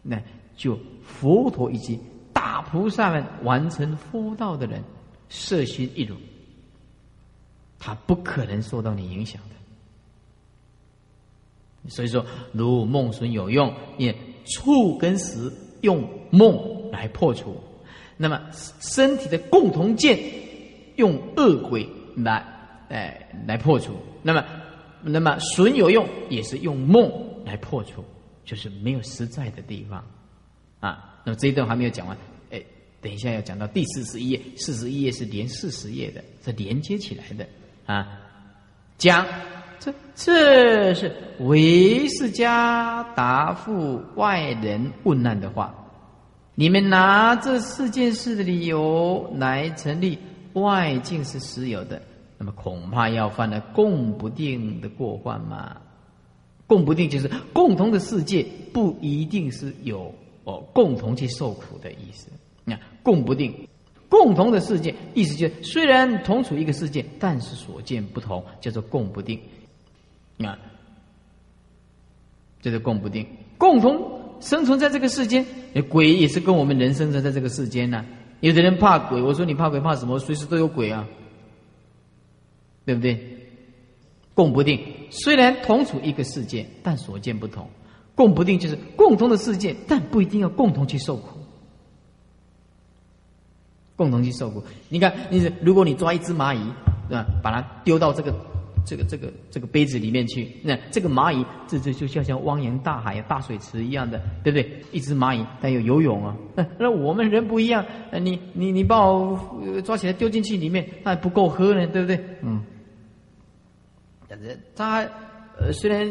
[0.03, 0.21] 那
[0.57, 1.99] 就佛陀以及
[2.33, 4.83] 大菩萨们完成佛道的人，
[5.29, 6.15] 色心一如，
[7.79, 9.55] 他不可能受到你影响的。
[11.91, 15.51] 所以说，如梦损有用，也触跟实。
[15.81, 17.57] 用梦来破除，
[18.17, 18.41] 那么
[18.81, 20.19] 身体的共同见
[20.97, 22.45] 用恶鬼来
[22.89, 24.45] 哎来破除，那么
[25.03, 27.11] 那么损有用也是用梦
[27.45, 28.05] 来破除，
[28.45, 30.05] 就是没有实在的地方
[30.81, 31.21] 啊。
[31.25, 32.17] 那么这一段还没有讲完，
[32.51, 32.63] 哎，
[33.01, 37.47] 等一下要讲到第四十一页，四十一页是连四十页的，是连接起来的
[37.87, 38.21] 啊。
[38.97, 39.25] 讲
[39.81, 45.75] 这这是为释迦答复外人问难的话，
[46.55, 50.19] 你们拿这四件事的理由来成立
[50.55, 52.03] 外境是实有的，
[52.37, 55.77] 那么恐怕要犯了共不定的过患嘛？
[56.67, 60.13] 共不定就是共同的世界不一定是有
[60.45, 62.29] 哦共同去受苦的意思。
[62.65, 63.55] 那共不定。
[64.11, 69.39] 共同的世界，意思就是虽然同处一个世界，但是所见不同，叫做共不定。
[70.47, 70.59] 啊，
[72.61, 73.27] 这是共不定。
[73.57, 75.45] 共同生存在这个世间，
[75.89, 78.05] 鬼也是跟我们人生存在这个世间呢。
[78.41, 80.19] 有的人怕鬼，我说你怕鬼怕什么？
[80.19, 81.09] 随时都有鬼啊，
[82.85, 83.37] 对不对？
[84.35, 87.69] 共不定，虽然同处一个世界，但所见不同。
[88.15, 91.41] 共不定就是共同的世界，但不一定要共同去受苦。
[93.97, 94.63] 共同去受苦。
[94.89, 96.61] 你看，你如果你抓一只蚂蚁，
[97.09, 97.27] 对吧？
[97.43, 98.33] 把它丢到这个、
[98.89, 104.83] 这个、这个、这个杯子里面去，那这个蚂蚁这这就像像汪洋大海、大水池一样的，对不对？
[104.93, 106.35] 一只蚂蚁它有游泳啊。
[106.79, 107.85] 那我们人不一样，
[108.23, 109.39] 你你你把我
[109.85, 112.19] 抓起来丢进去里面，那还不够喝呢，对不对？
[112.43, 112.65] 嗯。
[114.75, 115.07] 它
[115.59, 116.07] 呃虽然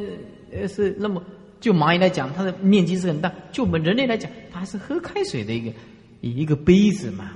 [0.67, 1.23] 是那么
[1.59, 5.73] 就蚂蚁来讲，它的面积是很大；就我们人类来讲，它还是喝开水的一个
[6.21, 7.31] 一个杯子嘛。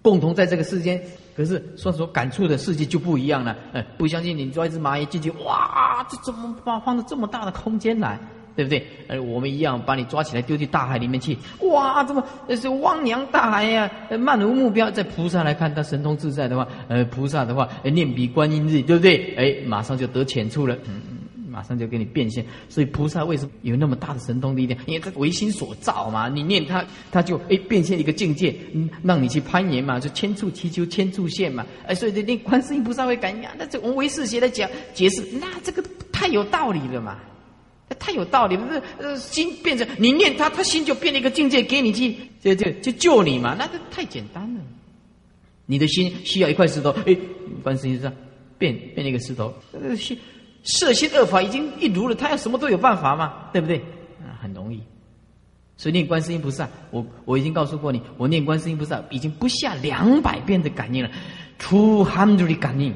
[0.00, 1.02] 共同在这个世间，
[1.38, 3.56] 可是说说感触的世界就不一样了。
[3.72, 8.18] 哎，不相信你抓一只蚂蚁进去，哇，这怎么把放到这么大的空间来，
[8.56, 8.84] 对不对？
[9.08, 14.90] 而我们一样把你抓起来丢进大海里面去，哇，这么那是汪洋大海呀，漫无目标。
[14.90, 19.34] 在菩萨来看，他神通自在的话，呃，菩萨的话，念比观音日，对不对？
[19.36, 20.74] 哎，马上就得浅处了。
[20.88, 21.17] 嗯，
[21.58, 22.46] 马上就给你变现。
[22.68, 24.78] 所以菩萨为什么有那么大的神通力量？
[24.86, 31.66] 因为他唯心所造嘛，你念他，他就哎变现一个境界，嗯，让你去攀岩嘛，就千处祈求千处现嘛。
[31.84, 37.18] 哎，所以这念观世音菩萨会感应，那这我们唯识学来讲解释，那这个太有道理了嘛，
[37.98, 38.68] 太有道理了。
[38.70, 44.60] 这呃心变成你念他，他心就变了一个境界给你去，就就就救你嘛，那这太简单了。
[45.66, 47.16] 你的心需要一块石头，哎，
[47.64, 48.12] 观世音菩萨。
[48.58, 50.18] 变变一个石头，呃，心
[50.64, 53.78] 色心二法已经一如了，他要什么都有办法嘛，对不对？
[54.20, 54.80] 啊，很容易。
[55.76, 61.10] 所以念观世音菩萨，我我已经告诉过你，我念观世音菩萨已经不下两百遍的感应了
[61.56, 62.92] ，two hundred 感应，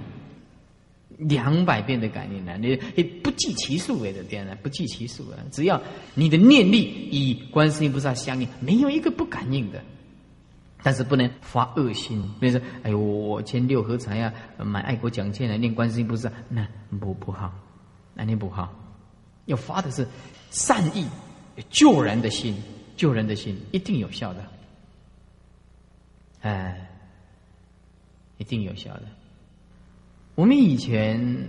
[1.18, 5.38] 两百遍的感应了，你不计其数我的天呐，不计其数啊！
[5.52, 5.80] 只要
[6.14, 9.80] 你的念力与观世音菩萨相应，没有一个不感应的。
[10.84, 16.66] 但是不能发恶心，比如说，哎呦，我签六合彩呀，买爱国奖券来念观世音菩萨，那
[16.98, 17.52] 不不好，
[18.14, 18.72] 那念不好。
[19.46, 20.06] 要发的是
[20.50, 21.06] 善意、
[21.70, 22.56] 救人的心，
[22.96, 24.44] 救人的心一定有效的，
[26.40, 26.90] 哎，
[28.38, 29.02] 一定有效的。
[30.34, 31.48] 我们以前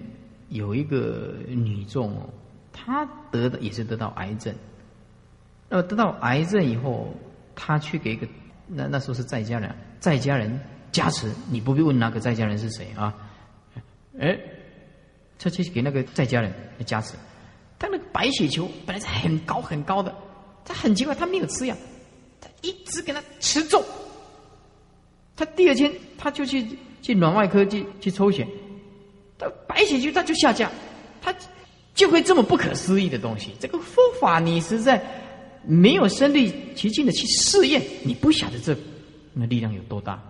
[0.49, 2.29] 有一个女众哦，
[2.71, 4.53] 她得的也是得到癌症，
[5.69, 7.11] 那么得到癌症以后，
[7.55, 8.27] 她去给一个。
[8.75, 9.69] 那那时候是在家人，
[9.99, 10.59] 在家人
[10.91, 13.13] 加持，你不必问那个在家人是谁啊？
[14.19, 14.37] 哎，
[15.37, 16.51] 他去给那个在家人
[16.85, 17.13] 加持，
[17.77, 20.13] 他那个白血球本来是很高很高的，
[20.65, 21.75] 他很奇怪，他没有吃药，
[22.41, 23.83] 他一直给他吃重。
[25.35, 26.65] 他第二天他就去
[27.01, 28.47] 去软外科去去抽血，
[29.37, 30.71] 他白血球他就下降，
[31.21, 31.35] 他
[31.93, 33.51] 就会这么不可思议的东西。
[33.59, 35.03] 这个佛法你实在。
[35.65, 38.75] 没有身临其境的去试验，你不晓得这
[39.33, 40.21] 那力量有多大，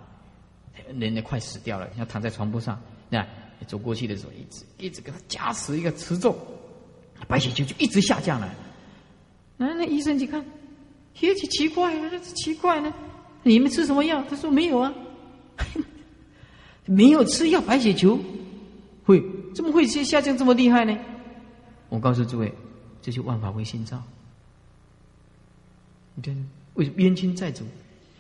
[0.98, 3.26] 人家快死掉了，要躺在床铺上，那
[3.68, 6.38] 走过去的时候，一直一直给他加持一个持咒，
[7.28, 8.54] 白血球就一直下降了。
[9.58, 10.44] 那那医生去看，
[11.20, 12.94] 也奇奇怪啊，奇怪呢，
[13.44, 14.24] 你们吃什么药？
[14.30, 14.94] 他说没有啊，
[16.86, 18.20] 没有吃药，白血球
[19.04, 19.24] 会
[19.56, 20.98] 怎么会下下降这么厉害呢？
[21.90, 22.54] 我告诉诸位，
[23.02, 24.02] 这就万法唯心造。
[26.16, 26.36] 你看，
[26.76, 27.64] 为冤亲债主，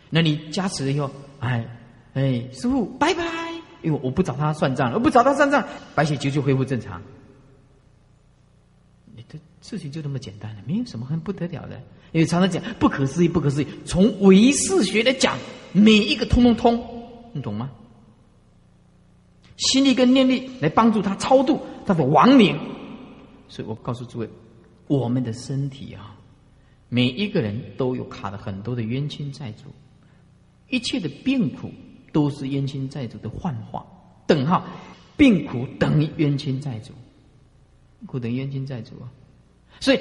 [0.09, 1.65] 那你加持了以后，哎
[2.13, 3.23] 哎，师傅拜拜，
[3.81, 5.63] 因为我不找他算账了，我不找他算账，
[5.95, 7.01] 白血球就恢复正常。
[9.15, 11.79] 你的事情就那么简单了，没有什么很不得了的。
[12.11, 13.67] 因为常常讲不可思议，不可思议。
[13.85, 15.37] 从唯识学来讲，
[15.71, 17.71] 每一个通通通，你懂吗？
[19.57, 22.59] 心力跟念力来帮助他超度他的亡灵。
[23.47, 24.29] 所以我告诉诸位，
[24.87, 26.12] 我们的身体啊。
[26.93, 29.63] 每一个人都有卡了很多的冤亲债主，
[30.69, 31.71] 一切的病苦
[32.11, 33.83] 都是冤亲债主的幻化。
[34.27, 34.63] 等号，
[35.17, 36.93] 病苦等于冤亲债主，
[38.05, 39.09] 苦等于冤亲债主啊！
[39.79, 39.99] 所以，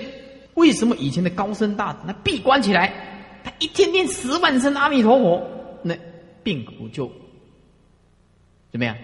[0.52, 2.92] 为什么以前的高僧大德那闭关起来，
[3.42, 5.42] 他一天念十万声阿弥陀佛，
[5.82, 5.96] 那
[6.42, 7.10] 病苦就
[8.70, 8.94] 怎么样？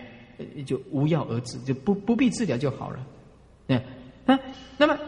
[0.66, 3.06] 就无药而治，就不不必治疗就好了。
[3.68, 3.82] 嗯
[4.26, 4.38] 啊，
[4.76, 4.98] 那么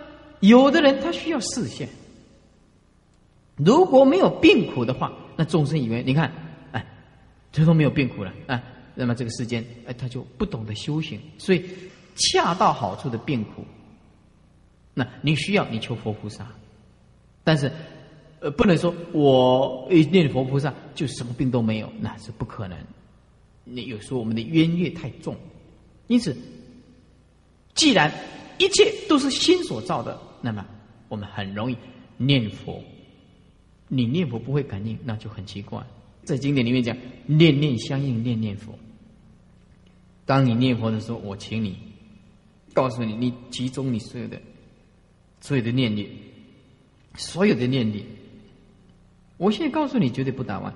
[0.40, 1.86] 有的人他需要视线。
[3.64, 6.32] 如果没有病苦的话，那众生以为你看，
[6.72, 6.86] 哎，
[7.52, 8.62] 这都没有病苦了，哎，
[8.94, 11.64] 那么这个世间，哎，他就不懂得修行，所以
[12.14, 13.64] 恰到好处的病苦，
[14.94, 16.46] 那你需要你求佛菩萨，
[17.44, 17.70] 但是，
[18.40, 22.78] 呃，不能说我念佛菩萨就什么病都没有，那是不可能。
[23.64, 25.36] 你有时候我们的冤业太重，
[26.06, 26.36] 因此，
[27.74, 28.12] 既然
[28.58, 30.64] 一切都是心所造的，那么
[31.08, 31.76] 我们很容易
[32.16, 32.82] 念佛。
[33.92, 35.84] 你念佛不会感应，那就很奇怪。
[36.22, 38.72] 在经典里面讲，念念相应，念念佛。
[40.24, 41.76] 当你念佛的时候，我请你
[42.72, 44.40] 告诉你，你集中你所有的
[45.40, 46.08] 所有的念力，
[47.16, 48.06] 所有的念力。
[49.38, 50.72] 我现在告诉你，绝对不打完。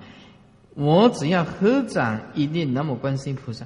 [0.73, 3.65] 我只要合掌一念南无观世音菩萨，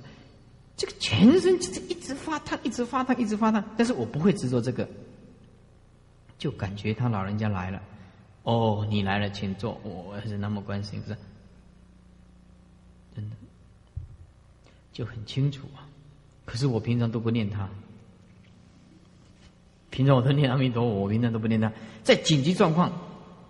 [0.77, 3.63] 这个全身就是一直发烫，一直发烫，一直发烫。
[3.75, 4.87] 但是我不会执着这个，
[6.37, 7.81] 就感觉他老人家来了。
[8.49, 9.79] 哦，你来了，请坐。
[9.83, 11.15] 我是那么关心，是
[13.15, 13.35] 真的
[14.91, 15.85] 就很清楚啊。
[16.45, 17.69] 可是我平常都不念他，
[19.91, 21.71] 平常我都念阿弥陀佛，我平常都不念他。
[22.01, 22.91] 在紧急状况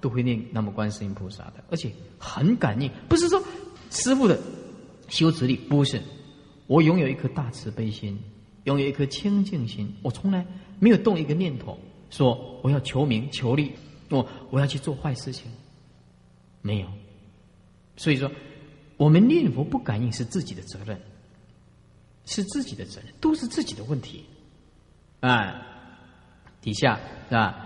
[0.02, 2.92] 都会念那么观世音菩萨的，而且很感应。
[3.08, 3.42] 不是说
[3.92, 4.38] 师傅的
[5.08, 6.02] 修持力，不是。
[6.68, 8.22] 我拥有一颗大慈悲心，
[8.66, 10.46] 拥有一颗清净心，我从来
[10.78, 11.80] 没有动一个念头，
[12.10, 13.72] 说我要求名求利。
[14.10, 15.52] 我我要去做坏事情，
[16.62, 16.88] 没有，
[17.96, 18.30] 所以说，
[18.98, 21.00] 我们念佛不感应是自己的责任，
[22.26, 24.26] 是自己的责任，都是自己的问题，
[25.20, 25.62] 啊，
[26.62, 27.00] 底下
[27.30, 27.66] 是吧？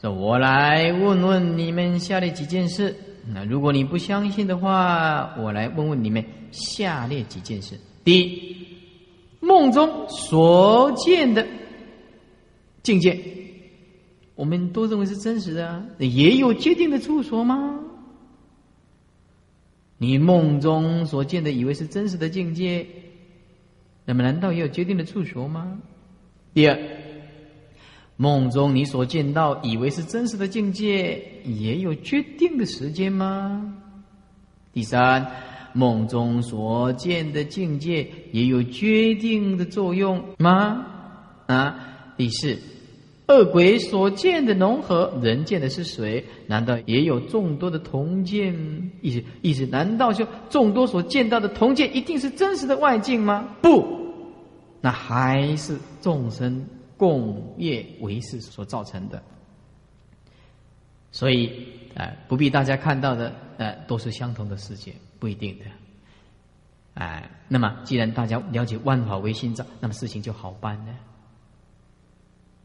[0.00, 2.94] 说我来问问你们下列几件事。
[3.26, 6.22] 那如果你不相信的话，我来问问你们
[6.52, 7.80] 下列几件事。
[8.04, 8.66] 第一，
[9.40, 11.46] 梦中所见的
[12.82, 13.18] 境界，
[14.34, 17.80] 我们都认为是真实的啊，也有决定的处所吗？
[19.98, 22.86] 你梦中所见的以为是真实的境界，
[24.04, 25.78] 那么难道也有决定的处所吗？
[26.52, 26.78] 第二。
[28.16, 33.76] 梦中你所见到以为是真实的境界，也有决定的时间吗？
[34.72, 35.26] 第三，
[35.72, 40.86] 梦中所见的境界也有决定的作用吗？
[41.46, 42.56] 啊，第四，
[43.26, 48.54] 恶鬼所见的农河，人见的是水，难道也有众多的同见？
[49.00, 53.56] 意思意思，难道就众多所见到的同见一定是真实的外境吗？
[53.62, 53.86] 不，
[54.80, 56.66] 那还是众生。
[56.96, 59.20] 共业为事所造成的，
[61.10, 61.50] 所以，
[61.96, 65.64] 哎，不必大家看到的，呃，都是相同的世界，不一定的，
[66.94, 70.94] 哎，那么既然大家了解万法唯心造，那么事情就好办了。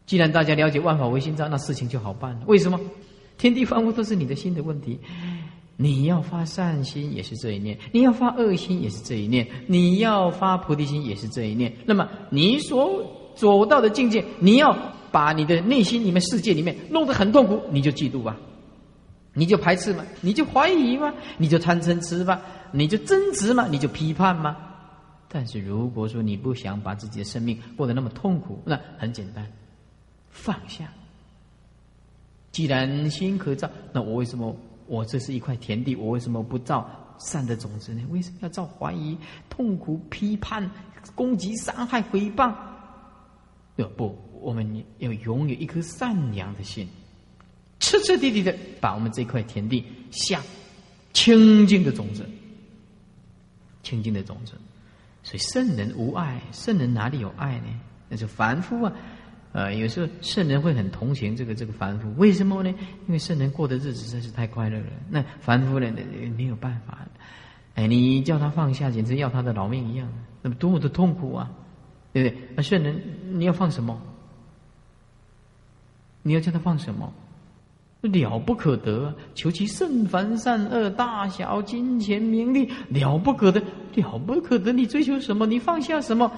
[0.09, 2.39] 既然大家了解万法唯心造，那事情就好办了。
[2.47, 2.79] 为什么？
[3.37, 4.99] 天地万物都是你的心的问题，
[5.77, 11.71] 你要发善心也是这一念，你要发恶心也是这一念，你要发菩提心也是这一念。
[11.85, 13.05] 那么你所
[13.35, 14.75] 走到的境界，你要
[15.11, 18.35] 把你的内心里面、世界里面弄得很痛苦，你就嫉妒吧，
[19.35, 20.03] 你就排斥吗？
[20.21, 21.13] 你就怀疑吗？
[21.37, 22.41] 你就贪嗔痴吧？
[22.71, 23.67] 你就争执吗？
[23.69, 24.57] 你就批判吗？
[25.27, 29.45] 但是如果说你不想把自己的生命过得那么痛苦，那很简单，
[30.29, 30.91] 放下。
[32.51, 34.55] 既然心可造，那我为什么
[34.87, 38.03] 我这是一块田地，我为什么不造善的种子呢？
[38.09, 39.17] 为什么要造怀疑、
[39.49, 40.69] 痛苦、批判、
[41.13, 42.53] 攻击、伤害、诽谤？
[43.95, 46.87] 不，我们要拥有一颗善良的心，
[47.79, 50.41] 彻彻底底的把我们这块田地下
[51.13, 52.27] 清净的种子，
[53.83, 54.53] 清净的种子。
[55.23, 57.67] 所以圣人无爱，圣人哪里有爱呢？
[58.09, 58.91] 那是凡夫啊。
[59.51, 62.69] 呃，有时候圣人会很同情这个这个凡夫，为什么呢？
[63.07, 64.85] 因为圣人过的日子真是太快乐了。
[65.09, 65.91] 那凡夫呢，
[66.37, 66.99] 没有办法。
[67.75, 70.07] 哎，你叫他放下，简直要他的老命一样，
[70.41, 71.49] 那么多么的痛苦啊！
[72.11, 72.47] 对不对？
[72.55, 73.99] 那圣人，你要放什么？
[76.21, 77.11] 你要叫他放什么？
[78.01, 83.61] 了不可得，求其圣凡善恶大小金钱名利，了不可得，
[83.95, 84.71] 了不可得。
[84.71, 85.45] 你追求什么？
[85.45, 86.31] 你放下什么？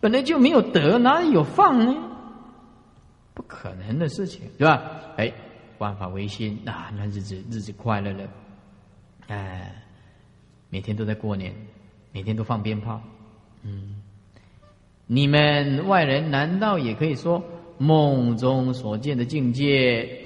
[0.00, 1.96] 本来就没有得，哪里有放呢？
[3.34, 5.00] 不可能的事情，对吧？
[5.16, 5.32] 哎，
[5.78, 8.28] 万法唯心，那那日子日子快乐了，
[9.26, 9.74] 哎，
[10.70, 11.52] 每天都在过年，
[12.12, 13.02] 每天都放鞭炮，
[13.62, 14.00] 嗯。
[15.06, 17.44] 你们外人难道也可以说
[17.76, 20.18] 梦中所见的境界，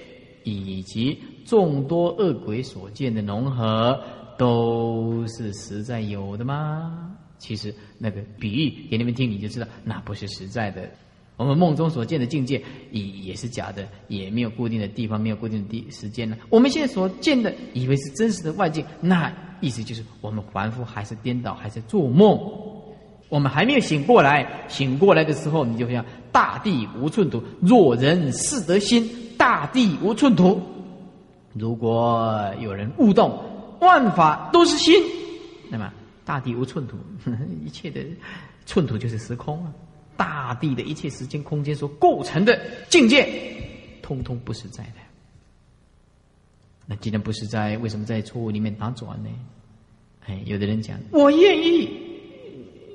[0.45, 4.01] 以及众多恶鬼所见的融合，
[4.37, 7.17] 都是实在有的吗？
[7.39, 10.89] 其实那个比喻给你们听，你就知道那不是实在的。
[11.39, 16.37] 我们梦中所见的境界也也是假的，也没有固定的地方，没有固定的地时间呢。
[16.51, 22.39] 我们现在所见的，以为是真实的外境，那意思就是我们凡夫还是颠倒，还在做梦。
[23.29, 30.61] 我们还没有醒过来，醒过来的时候，你就像大地无寸土，若人识得心，大地无寸土。
[31.55, 33.39] 如果有人悟动，
[33.81, 34.95] 万法都是心，
[35.71, 35.93] 那么
[36.25, 36.97] 大地无寸土，
[37.65, 38.01] 一切的
[38.67, 39.73] 寸土就是时空啊。
[40.19, 42.61] 大地的一切时间空间所构成的
[42.91, 43.27] 境界，
[44.03, 44.93] 通通不实在的。
[46.85, 49.31] 那既然不实在，为什么在错误里面打转呢？
[50.27, 51.89] 哎，有的人讲，我愿意。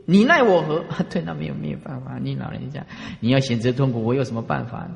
[0.06, 0.84] 你奈我何？
[1.10, 2.20] 对，那没有没有办法。
[2.22, 2.86] 你老人家，
[3.22, 4.96] 你要选择痛苦，我有什么办法呢？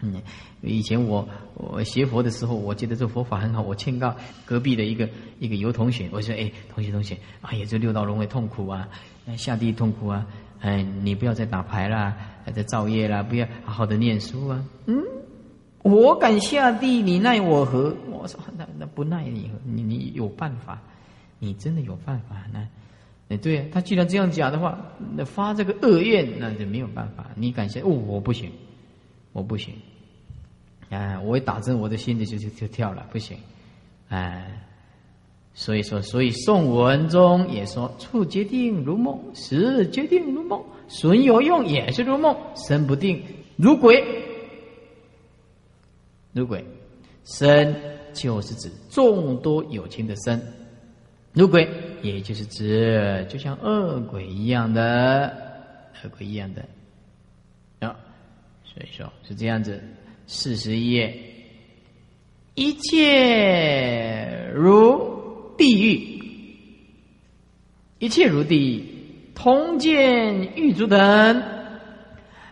[0.00, 0.22] 嗯，
[0.62, 3.60] 以前我我学佛的时候，我觉得这佛法很好。
[3.60, 4.14] 我劝告
[4.44, 8.88] 隔壁的一个一个游同学，我说：“哎，同学同学，哎呀，这六道轮回痛苦啊，
[9.36, 10.26] 下地痛苦啊，
[10.64, 14.96] 哎，你不要再打牌啦，还在造业啦，不要好好的念书啊。”嗯，
[15.82, 17.94] 我敢下地，你奈我何？
[18.10, 19.50] 我说那那不奈你？
[19.62, 20.80] 你你有办法？
[21.38, 22.36] 你真的有办法？
[22.50, 22.66] 那。
[23.28, 24.78] 哎，对他既然这样讲的话，
[25.14, 27.26] 那发这个恶愿，那就没有办法。
[27.34, 27.82] 你敢信？
[27.82, 28.50] 哦，我不行，
[29.32, 29.74] 我不行。
[30.88, 33.36] 哎，我一打针，我的心里就就就跳了，不行。
[34.08, 34.63] 哎，
[35.54, 43.22] 所以说，所以宋文中也说：处决定如梦，时决定如梦，损有用也是如梦，身不定
[43.56, 44.02] 如鬼，
[46.32, 46.64] 如鬼，
[47.24, 47.72] 身
[48.12, 50.40] 就是指众多有情的身。
[51.32, 51.68] 如鬼，
[52.02, 55.32] 也就是指就像恶鬼一样的
[56.02, 56.64] 恶鬼一样的
[57.78, 57.96] 啊，
[58.64, 59.80] 所以说是这样子。
[60.26, 61.14] 四十一页，
[62.54, 65.22] 一切如
[65.56, 66.22] 地狱，
[67.98, 68.84] 一切如地狱，
[69.34, 71.42] 通见狱卒等，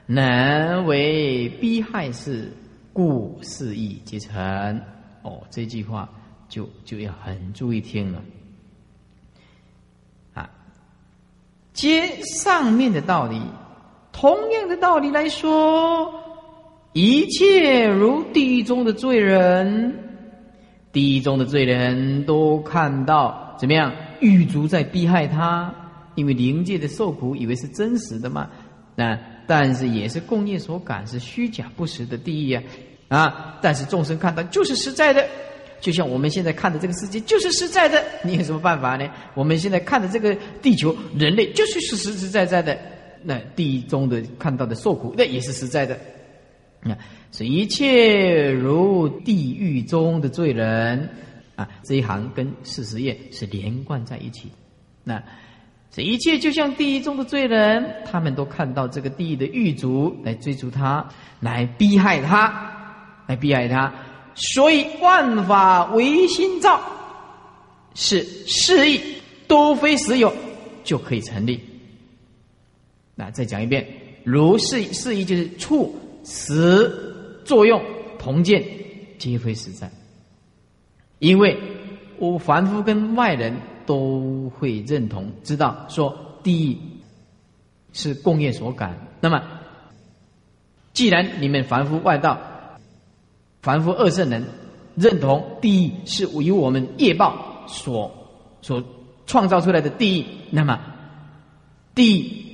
[0.07, 2.53] 能为逼害事，
[2.93, 4.81] 故肆意皆成。
[5.23, 6.09] 哦，这句话
[6.49, 8.23] 就就要很注意听了。
[10.35, 10.51] 啊，
[11.73, 13.41] 接上面的道理，
[14.13, 16.21] 同样的道理来说。
[16.95, 20.12] 一切如地狱中的罪人，
[20.93, 23.93] 地狱中的罪人都看到怎么样？
[24.21, 25.75] 狱卒在逼害他，
[26.15, 28.49] 因为灵界的受苦以为是真实的嘛？
[28.95, 32.63] 那但是也是共业所感，是虚假不实的地狱啊！
[33.09, 33.59] 啊！
[33.63, 35.27] 但是众生看到就是实在的，
[35.81, 39.09] 就像我们现在看的这个世界就是实在的，你有什么办法呢？
[39.35, 42.79] 我们现在看的这个地球，人类就是是实实在在的。
[43.25, 45.99] 那地狱中的看到的受苦，那也是实在的。
[46.85, 46.99] 啊，
[47.31, 51.09] 是一切如地狱中的罪人
[51.55, 54.51] 啊，这一行跟四十页是连贯在一起。
[55.05, 55.23] 那
[55.91, 61.07] 这一切就像地狱中的罪人，他们都看到这个地狱的狱卒来追逐他，
[61.39, 63.93] 来逼害他，来逼害他。
[64.35, 66.81] 所以万法唯心造，
[67.95, 69.01] 是示意
[69.47, 70.35] 都非实有
[70.83, 71.61] 就可以成立。
[73.15, 73.87] 那再讲一遍，
[74.25, 75.95] 如是示意就是处。
[76.25, 77.83] 实作用
[78.19, 78.65] 同见，
[79.19, 79.91] 皆非实在。
[81.19, 81.59] 因为
[82.19, 83.57] 我凡夫跟外人
[83.87, 86.79] 都会认同，知道说地狱
[87.93, 89.09] 是共业所感。
[89.21, 89.43] 那么，
[90.93, 92.39] 既然你们凡夫外道、
[93.61, 94.45] 凡夫二圣人
[94.97, 98.11] 认同地狱是由我们业报所
[98.61, 98.83] 所
[99.27, 100.81] 创造出来的地狱，那么
[101.95, 102.52] 地狱。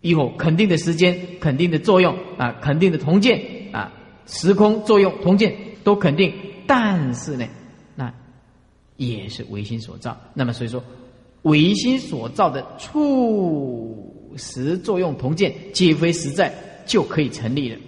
[0.00, 3.40] 以后肯定的时间、肯定的作用啊、肯定的同见
[3.72, 3.92] 啊、
[4.26, 6.32] 时空作用同见都肯定，
[6.66, 7.46] 但是呢，
[7.94, 8.12] 那
[8.96, 10.18] 也是唯心所造。
[10.32, 10.82] 那么所以说，
[11.42, 16.54] 唯心所造的处时作用同见，皆非实在，
[16.86, 17.78] 就可以成立了。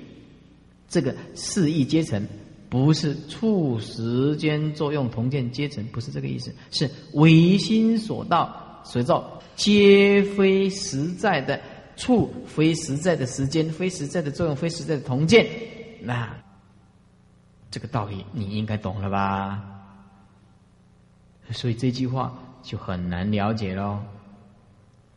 [0.89, 2.27] 这个四义皆成，
[2.69, 11.59] 不是处时间作用同见皆成，不是这个意思，是唯心所造所造，皆非实在的。
[12.03, 15.47] 处非实在的时间，非实在的作用，非实在的同见，
[16.01, 16.29] 那
[17.71, 19.63] 这个道理你应该懂了吧？
[21.51, 24.01] 所以这句话就很难了解喽。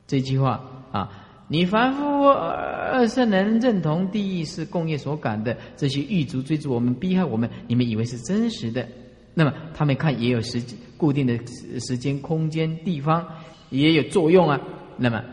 [0.05, 1.09] 这句话啊，
[1.47, 8.87] 你凡夫二圣人认同地狱是共业所感的，这些狱卒追逐我们、逼害我们，你们以为是真实的？
[9.33, 10.61] 那么他们看也有时
[10.97, 11.35] 固定的
[11.79, 13.25] 时间、空间、地方，
[13.71, 14.61] 也有作用啊。
[14.97, 15.23] 那么。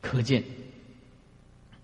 [0.00, 0.42] 可见，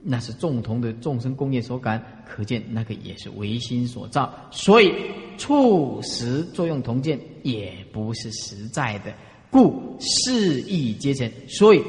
[0.01, 4.33] 那是众同的众生共业所感；可见那个也是唯心所造。
[4.51, 4.93] 所以
[5.37, 9.13] 处实作用同见，也不是实在的，
[9.51, 11.31] 故事意皆成。
[11.49, 11.83] 所以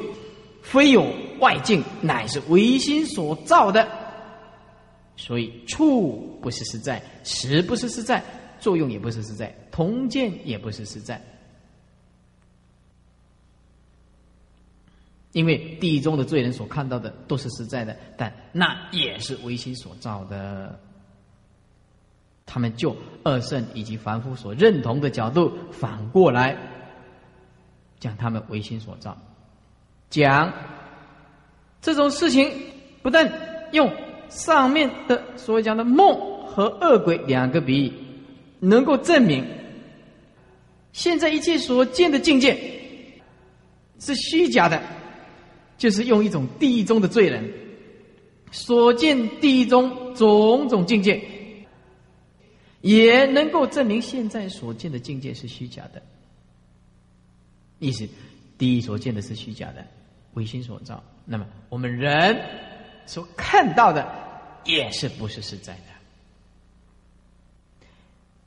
[0.62, 1.06] 非有
[1.40, 3.88] 外境，乃是唯心所造的。
[5.18, 8.24] 所以处不是实在，实不是实在，
[8.60, 11.22] 作用也不是实在，同见也不是实在。
[15.36, 20.80] 因为地中的罪人所看到的都是实在的，但那也是唯心所造的。
[22.46, 26.56] 他们就二圣以及凡夫所认同的角度，反过来
[28.00, 29.18] 讲他们唯心所造，
[30.10, 30.54] 讲
[31.82, 32.50] 这种事情，
[33.02, 33.30] 不但
[33.74, 33.92] 用
[34.30, 37.94] 上面的所讲的梦和恶鬼两个比喻，
[38.62, 39.46] 能够证明
[40.94, 42.58] 现在一切所见的境界
[44.00, 44.82] 是虚假的。
[45.78, 47.52] 就是用一种地狱中的罪人
[48.52, 51.22] 所见地狱中种种境界，
[52.82, 56.02] 也能够证明现在所见的境界是虚假的。
[57.80, 58.08] 意思，
[58.58, 59.86] 地狱所见的是虚假的，
[60.36, 61.04] 唯心所造。
[61.26, 62.40] 那么我们人
[63.06, 64.08] 所看到的
[64.64, 65.82] 也是不是实在的。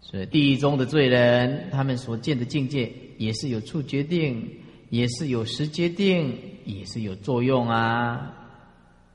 [0.01, 4.63] 所以地狱中的罪人，他们所见的境界也是有处决定。
[4.91, 6.35] 也是有时决定，
[6.69, 8.31] 也是有作用啊。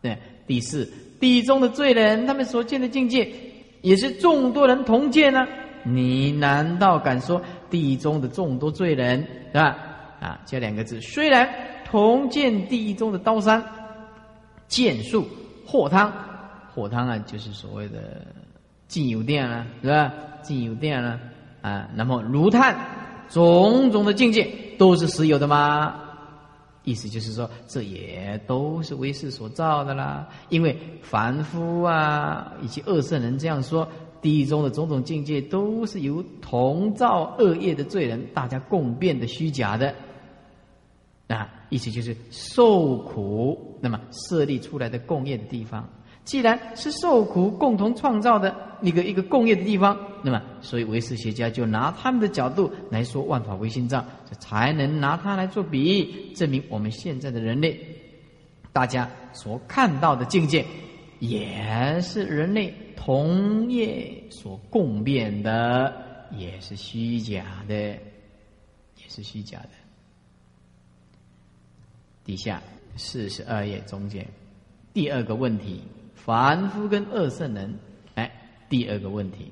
[0.01, 3.31] 对，第四，地中的罪人，他们所见的境界，
[3.81, 5.47] 也是众多人同见呢。
[5.83, 9.19] 你难道敢说地中的众多罪人
[9.51, 9.77] 是吧？
[10.19, 11.47] 啊，加两个字，虽然
[11.85, 13.63] 同见地中的刀山、
[14.67, 15.27] 剑术、
[15.65, 16.11] 火汤，
[16.73, 18.25] 火汤啊，就是所谓的
[18.87, 20.11] 进油店啊，是吧？
[20.41, 21.19] 进油店啊，
[21.61, 22.75] 啊，那么炉炭，
[23.29, 24.49] 种种的境界。
[24.75, 25.95] 都是实有的吗？
[26.84, 30.27] 意思就是说，这也都是为事所造的啦。
[30.49, 33.88] 因为凡夫啊，以及恶圣人这样说，
[34.21, 39.93] 地狱中的种种境界都是由同造恶业的罪人大家共变的虚假的。
[41.27, 45.88] 啊，意思就是受苦，那么设立出来的共业的地方。
[46.26, 54.05] 既然是受苦共同创造的一个一个共业的地方，那么所以唯识学家就拿他们的角度来说万法唯心造，
[54.39, 57.78] 才能拿它来做比喻，证明我们现在的人类，
[58.71, 60.65] 大家所看到的境界，
[61.19, 65.93] 也是人类同业所共变的，
[66.32, 67.99] 也是虚假的，也
[69.09, 69.69] 是虚假的。
[72.24, 72.61] 底下
[72.95, 74.26] 四十二页中间
[74.93, 75.84] 第二个问题。
[76.24, 77.78] 凡夫跟二圣人，
[78.15, 78.32] 哎，
[78.69, 79.51] 第二个问题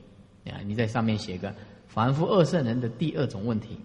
[0.50, 1.54] 啊，你在上面写个
[1.86, 3.78] 凡夫二圣人的第二种问题。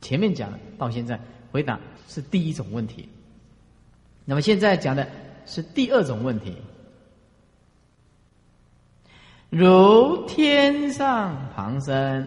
[0.00, 1.18] 前面讲的到现在
[1.50, 3.08] 回答是第一种问题，
[4.24, 5.04] 那么现在讲的
[5.46, 6.54] 是第二种问题。
[9.48, 12.24] 如天上旁生，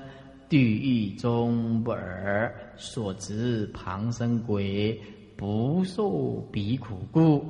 [0.50, 5.00] 地狱中不尔，所执旁生鬼，
[5.38, 7.46] 不受彼苦故。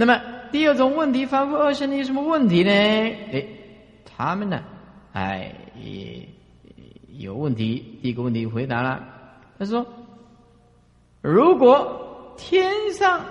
[0.00, 0.22] 那么
[0.52, 2.70] 第二种问题，凡夫二圣有什么问题呢？
[2.70, 3.44] 哎，
[4.04, 4.62] 他们呢，
[5.12, 5.52] 哎，
[7.08, 7.98] 有问题。
[8.00, 9.04] 第一个问题回答了，
[9.58, 9.84] 他说：
[11.20, 13.24] 如果天上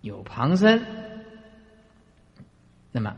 [0.00, 0.82] 有旁生，
[2.90, 3.14] 那么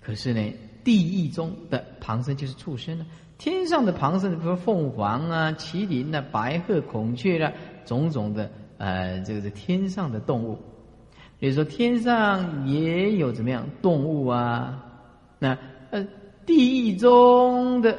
[0.00, 0.50] 可是呢，
[0.82, 3.04] 地狱中的旁生就是畜生了。
[3.36, 7.52] 天上的旁生，比如凤凰啊、麒麟啊、白鹤、孔雀啊，
[7.84, 10.58] 种种的呃，这个是天上的动物。
[11.38, 14.82] 比如说，天上也有怎么样动物啊？
[15.38, 15.56] 那
[15.90, 16.06] 呃，
[16.46, 17.98] 地狱中的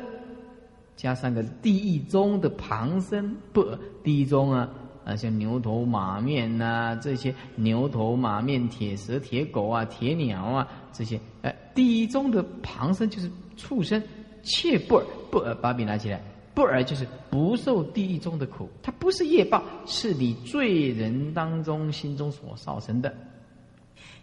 [0.95, 3.63] 加上个地狱中的旁生不？
[4.03, 4.67] 地狱中啊
[5.05, 14.01] 啊，像牛头马面呐，这些牛头马面、铁蛇、铁狗啊、铁鸟啊，这些哎，地狱中的旁生就是畜生，
[14.41, 16.19] 切不尔不尔，把笔拿起来，
[16.57, 23.13] 不尔就是不受地狱中的苦，它不是业报，是你罪人当中心中所造成的。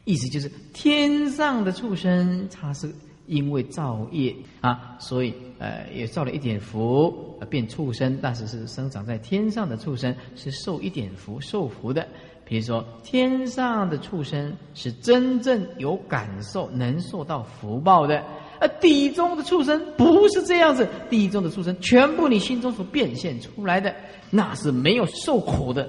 [0.03, 2.93] 意思就是天上的畜生，他是
[3.29, 8.19] 因为造业啊，所以呃也造了一点福，变畜生。
[8.21, 12.05] 但是是生长在天上的畜生是受一点福、受福的。
[12.45, 18.25] 比如说天上的畜生是真正有感受、能受到福报的，
[18.61, 20.89] 而地中的畜生不是这样子。
[21.11, 23.95] 地中的畜生全部你心中所变现出来的，
[24.31, 25.89] 那是没有受苦的，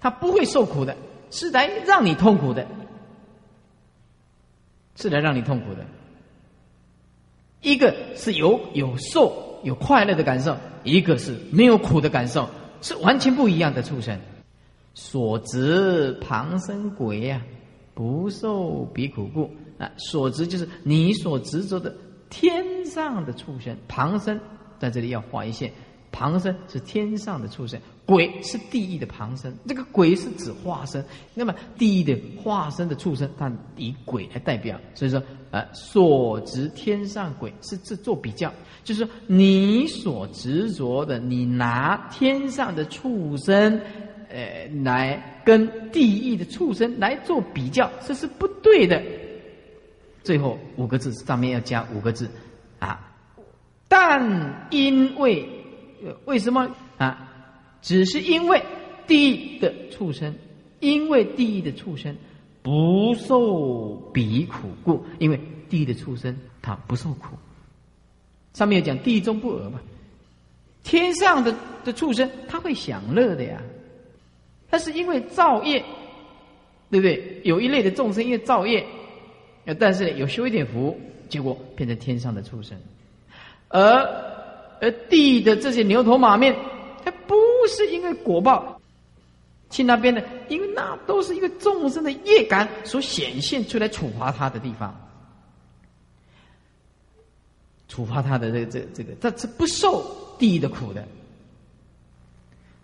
[0.00, 0.96] 他不会受苦的，
[1.30, 2.66] 是来让你痛苦的。
[4.96, 5.84] 是来让你痛苦的，
[7.62, 12.48] 一个是有有受有快乐的感受，一个是没有苦的感受，
[12.80, 14.16] 是完全不一样的畜生。
[14.94, 17.42] 所执旁生鬼呀，
[17.92, 19.90] 不受彼苦故啊。
[19.96, 21.94] 所执就是你所执着的
[22.30, 24.38] 天上的畜生，旁生
[24.78, 25.72] 在这里要画一线。
[26.12, 29.52] 旁生是天上的畜生，鬼是地狱的旁生。
[29.66, 31.04] 这个鬼是指化身，
[31.34, 34.78] 那么地狱的化身的畜生，它以鬼来代表。
[34.94, 35.20] 所以说，
[35.50, 38.52] 呃，所执天上鬼是这做比较，
[38.84, 43.80] 就是说你所执着的，你拿天上的畜生，
[44.28, 49.02] 呃，来跟地狱的畜生来做比较，这是不对的。
[50.24, 52.28] 最后五个字上面要加五个字
[52.80, 53.00] 啊，
[53.86, 55.48] 但因为。
[56.26, 57.26] 为什么啊？
[57.80, 58.62] 只是因为
[59.06, 60.34] 地狱的畜生，
[60.80, 62.14] 因为地狱的畜生
[62.62, 67.28] 不受彼苦故，因为地狱的畜生他不受苦。
[68.52, 69.80] 上面有讲地中不恶嘛，
[70.82, 71.54] 天上的
[71.86, 73.58] 的畜生他会享乐的呀。
[74.70, 75.82] 他是因为造业，
[76.90, 77.40] 对不对？
[77.44, 78.84] 有一类的众生因为造业，
[79.78, 80.98] 但是有修一点福，
[81.28, 82.78] 结果变成天上的畜生，
[83.68, 84.34] 而。
[84.80, 86.54] 而地的这些牛头马面，
[87.04, 87.34] 它不
[87.68, 88.78] 是因为果报
[89.70, 94.94] 去那边的，因为那都是一个众生的业感所显现出来处罚他的地方，
[97.88, 100.04] 处罚他的这个这这个，他是不受
[100.38, 101.06] 地的苦的，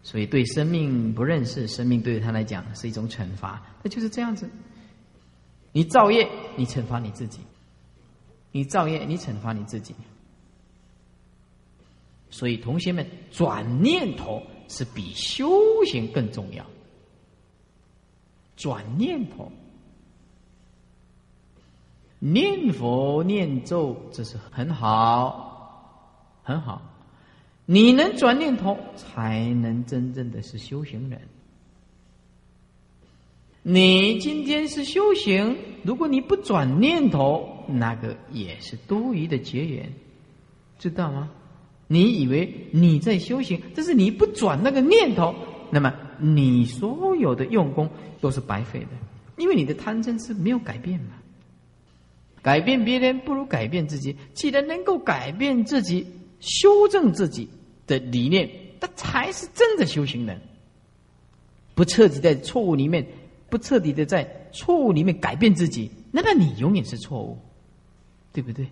[0.02, 4.48] 所以对生命不认识，生命对于他来讲是一种惩罚，那就是这样子。
[5.72, 7.38] 你造业，你惩罚你自己；
[8.52, 9.94] 你造业，你惩罚你自己。
[12.30, 15.48] 所以，同学们，转念头是比修
[15.84, 16.64] 行更重要。
[18.56, 19.50] 转念头，
[22.18, 26.82] 念佛念咒，这是很好，很好。
[27.64, 31.20] 你能转念头，才能真正的是修行人。
[33.72, 39.88] 你今天是修行，如果你不转念头，那个也是多余的结缘，
[40.76, 41.30] 知道吗？
[41.86, 45.32] 你以为你在修行，但是你不转那个念头，
[45.70, 47.88] 那么你所有的用功
[48.20, 48.88] 都是白费的，
[49.36, 51.12] 因为你的贪嗔痴没有改变嘛。
[52.42, 56.04] 改变别人不如改变自己，既然能够改变自己、
[56.40, 57.48] 修正自己
[57.86, 58.50] 的理念，
[58.80, 60.40] 那才是真的修行人。
[61.76, 63.06] 不彻底在错误里面。
[63.50, 67.36] 不彻底的在错误里面改变自己，那么你永远是错误，
[68.32, 68.66] 对不对？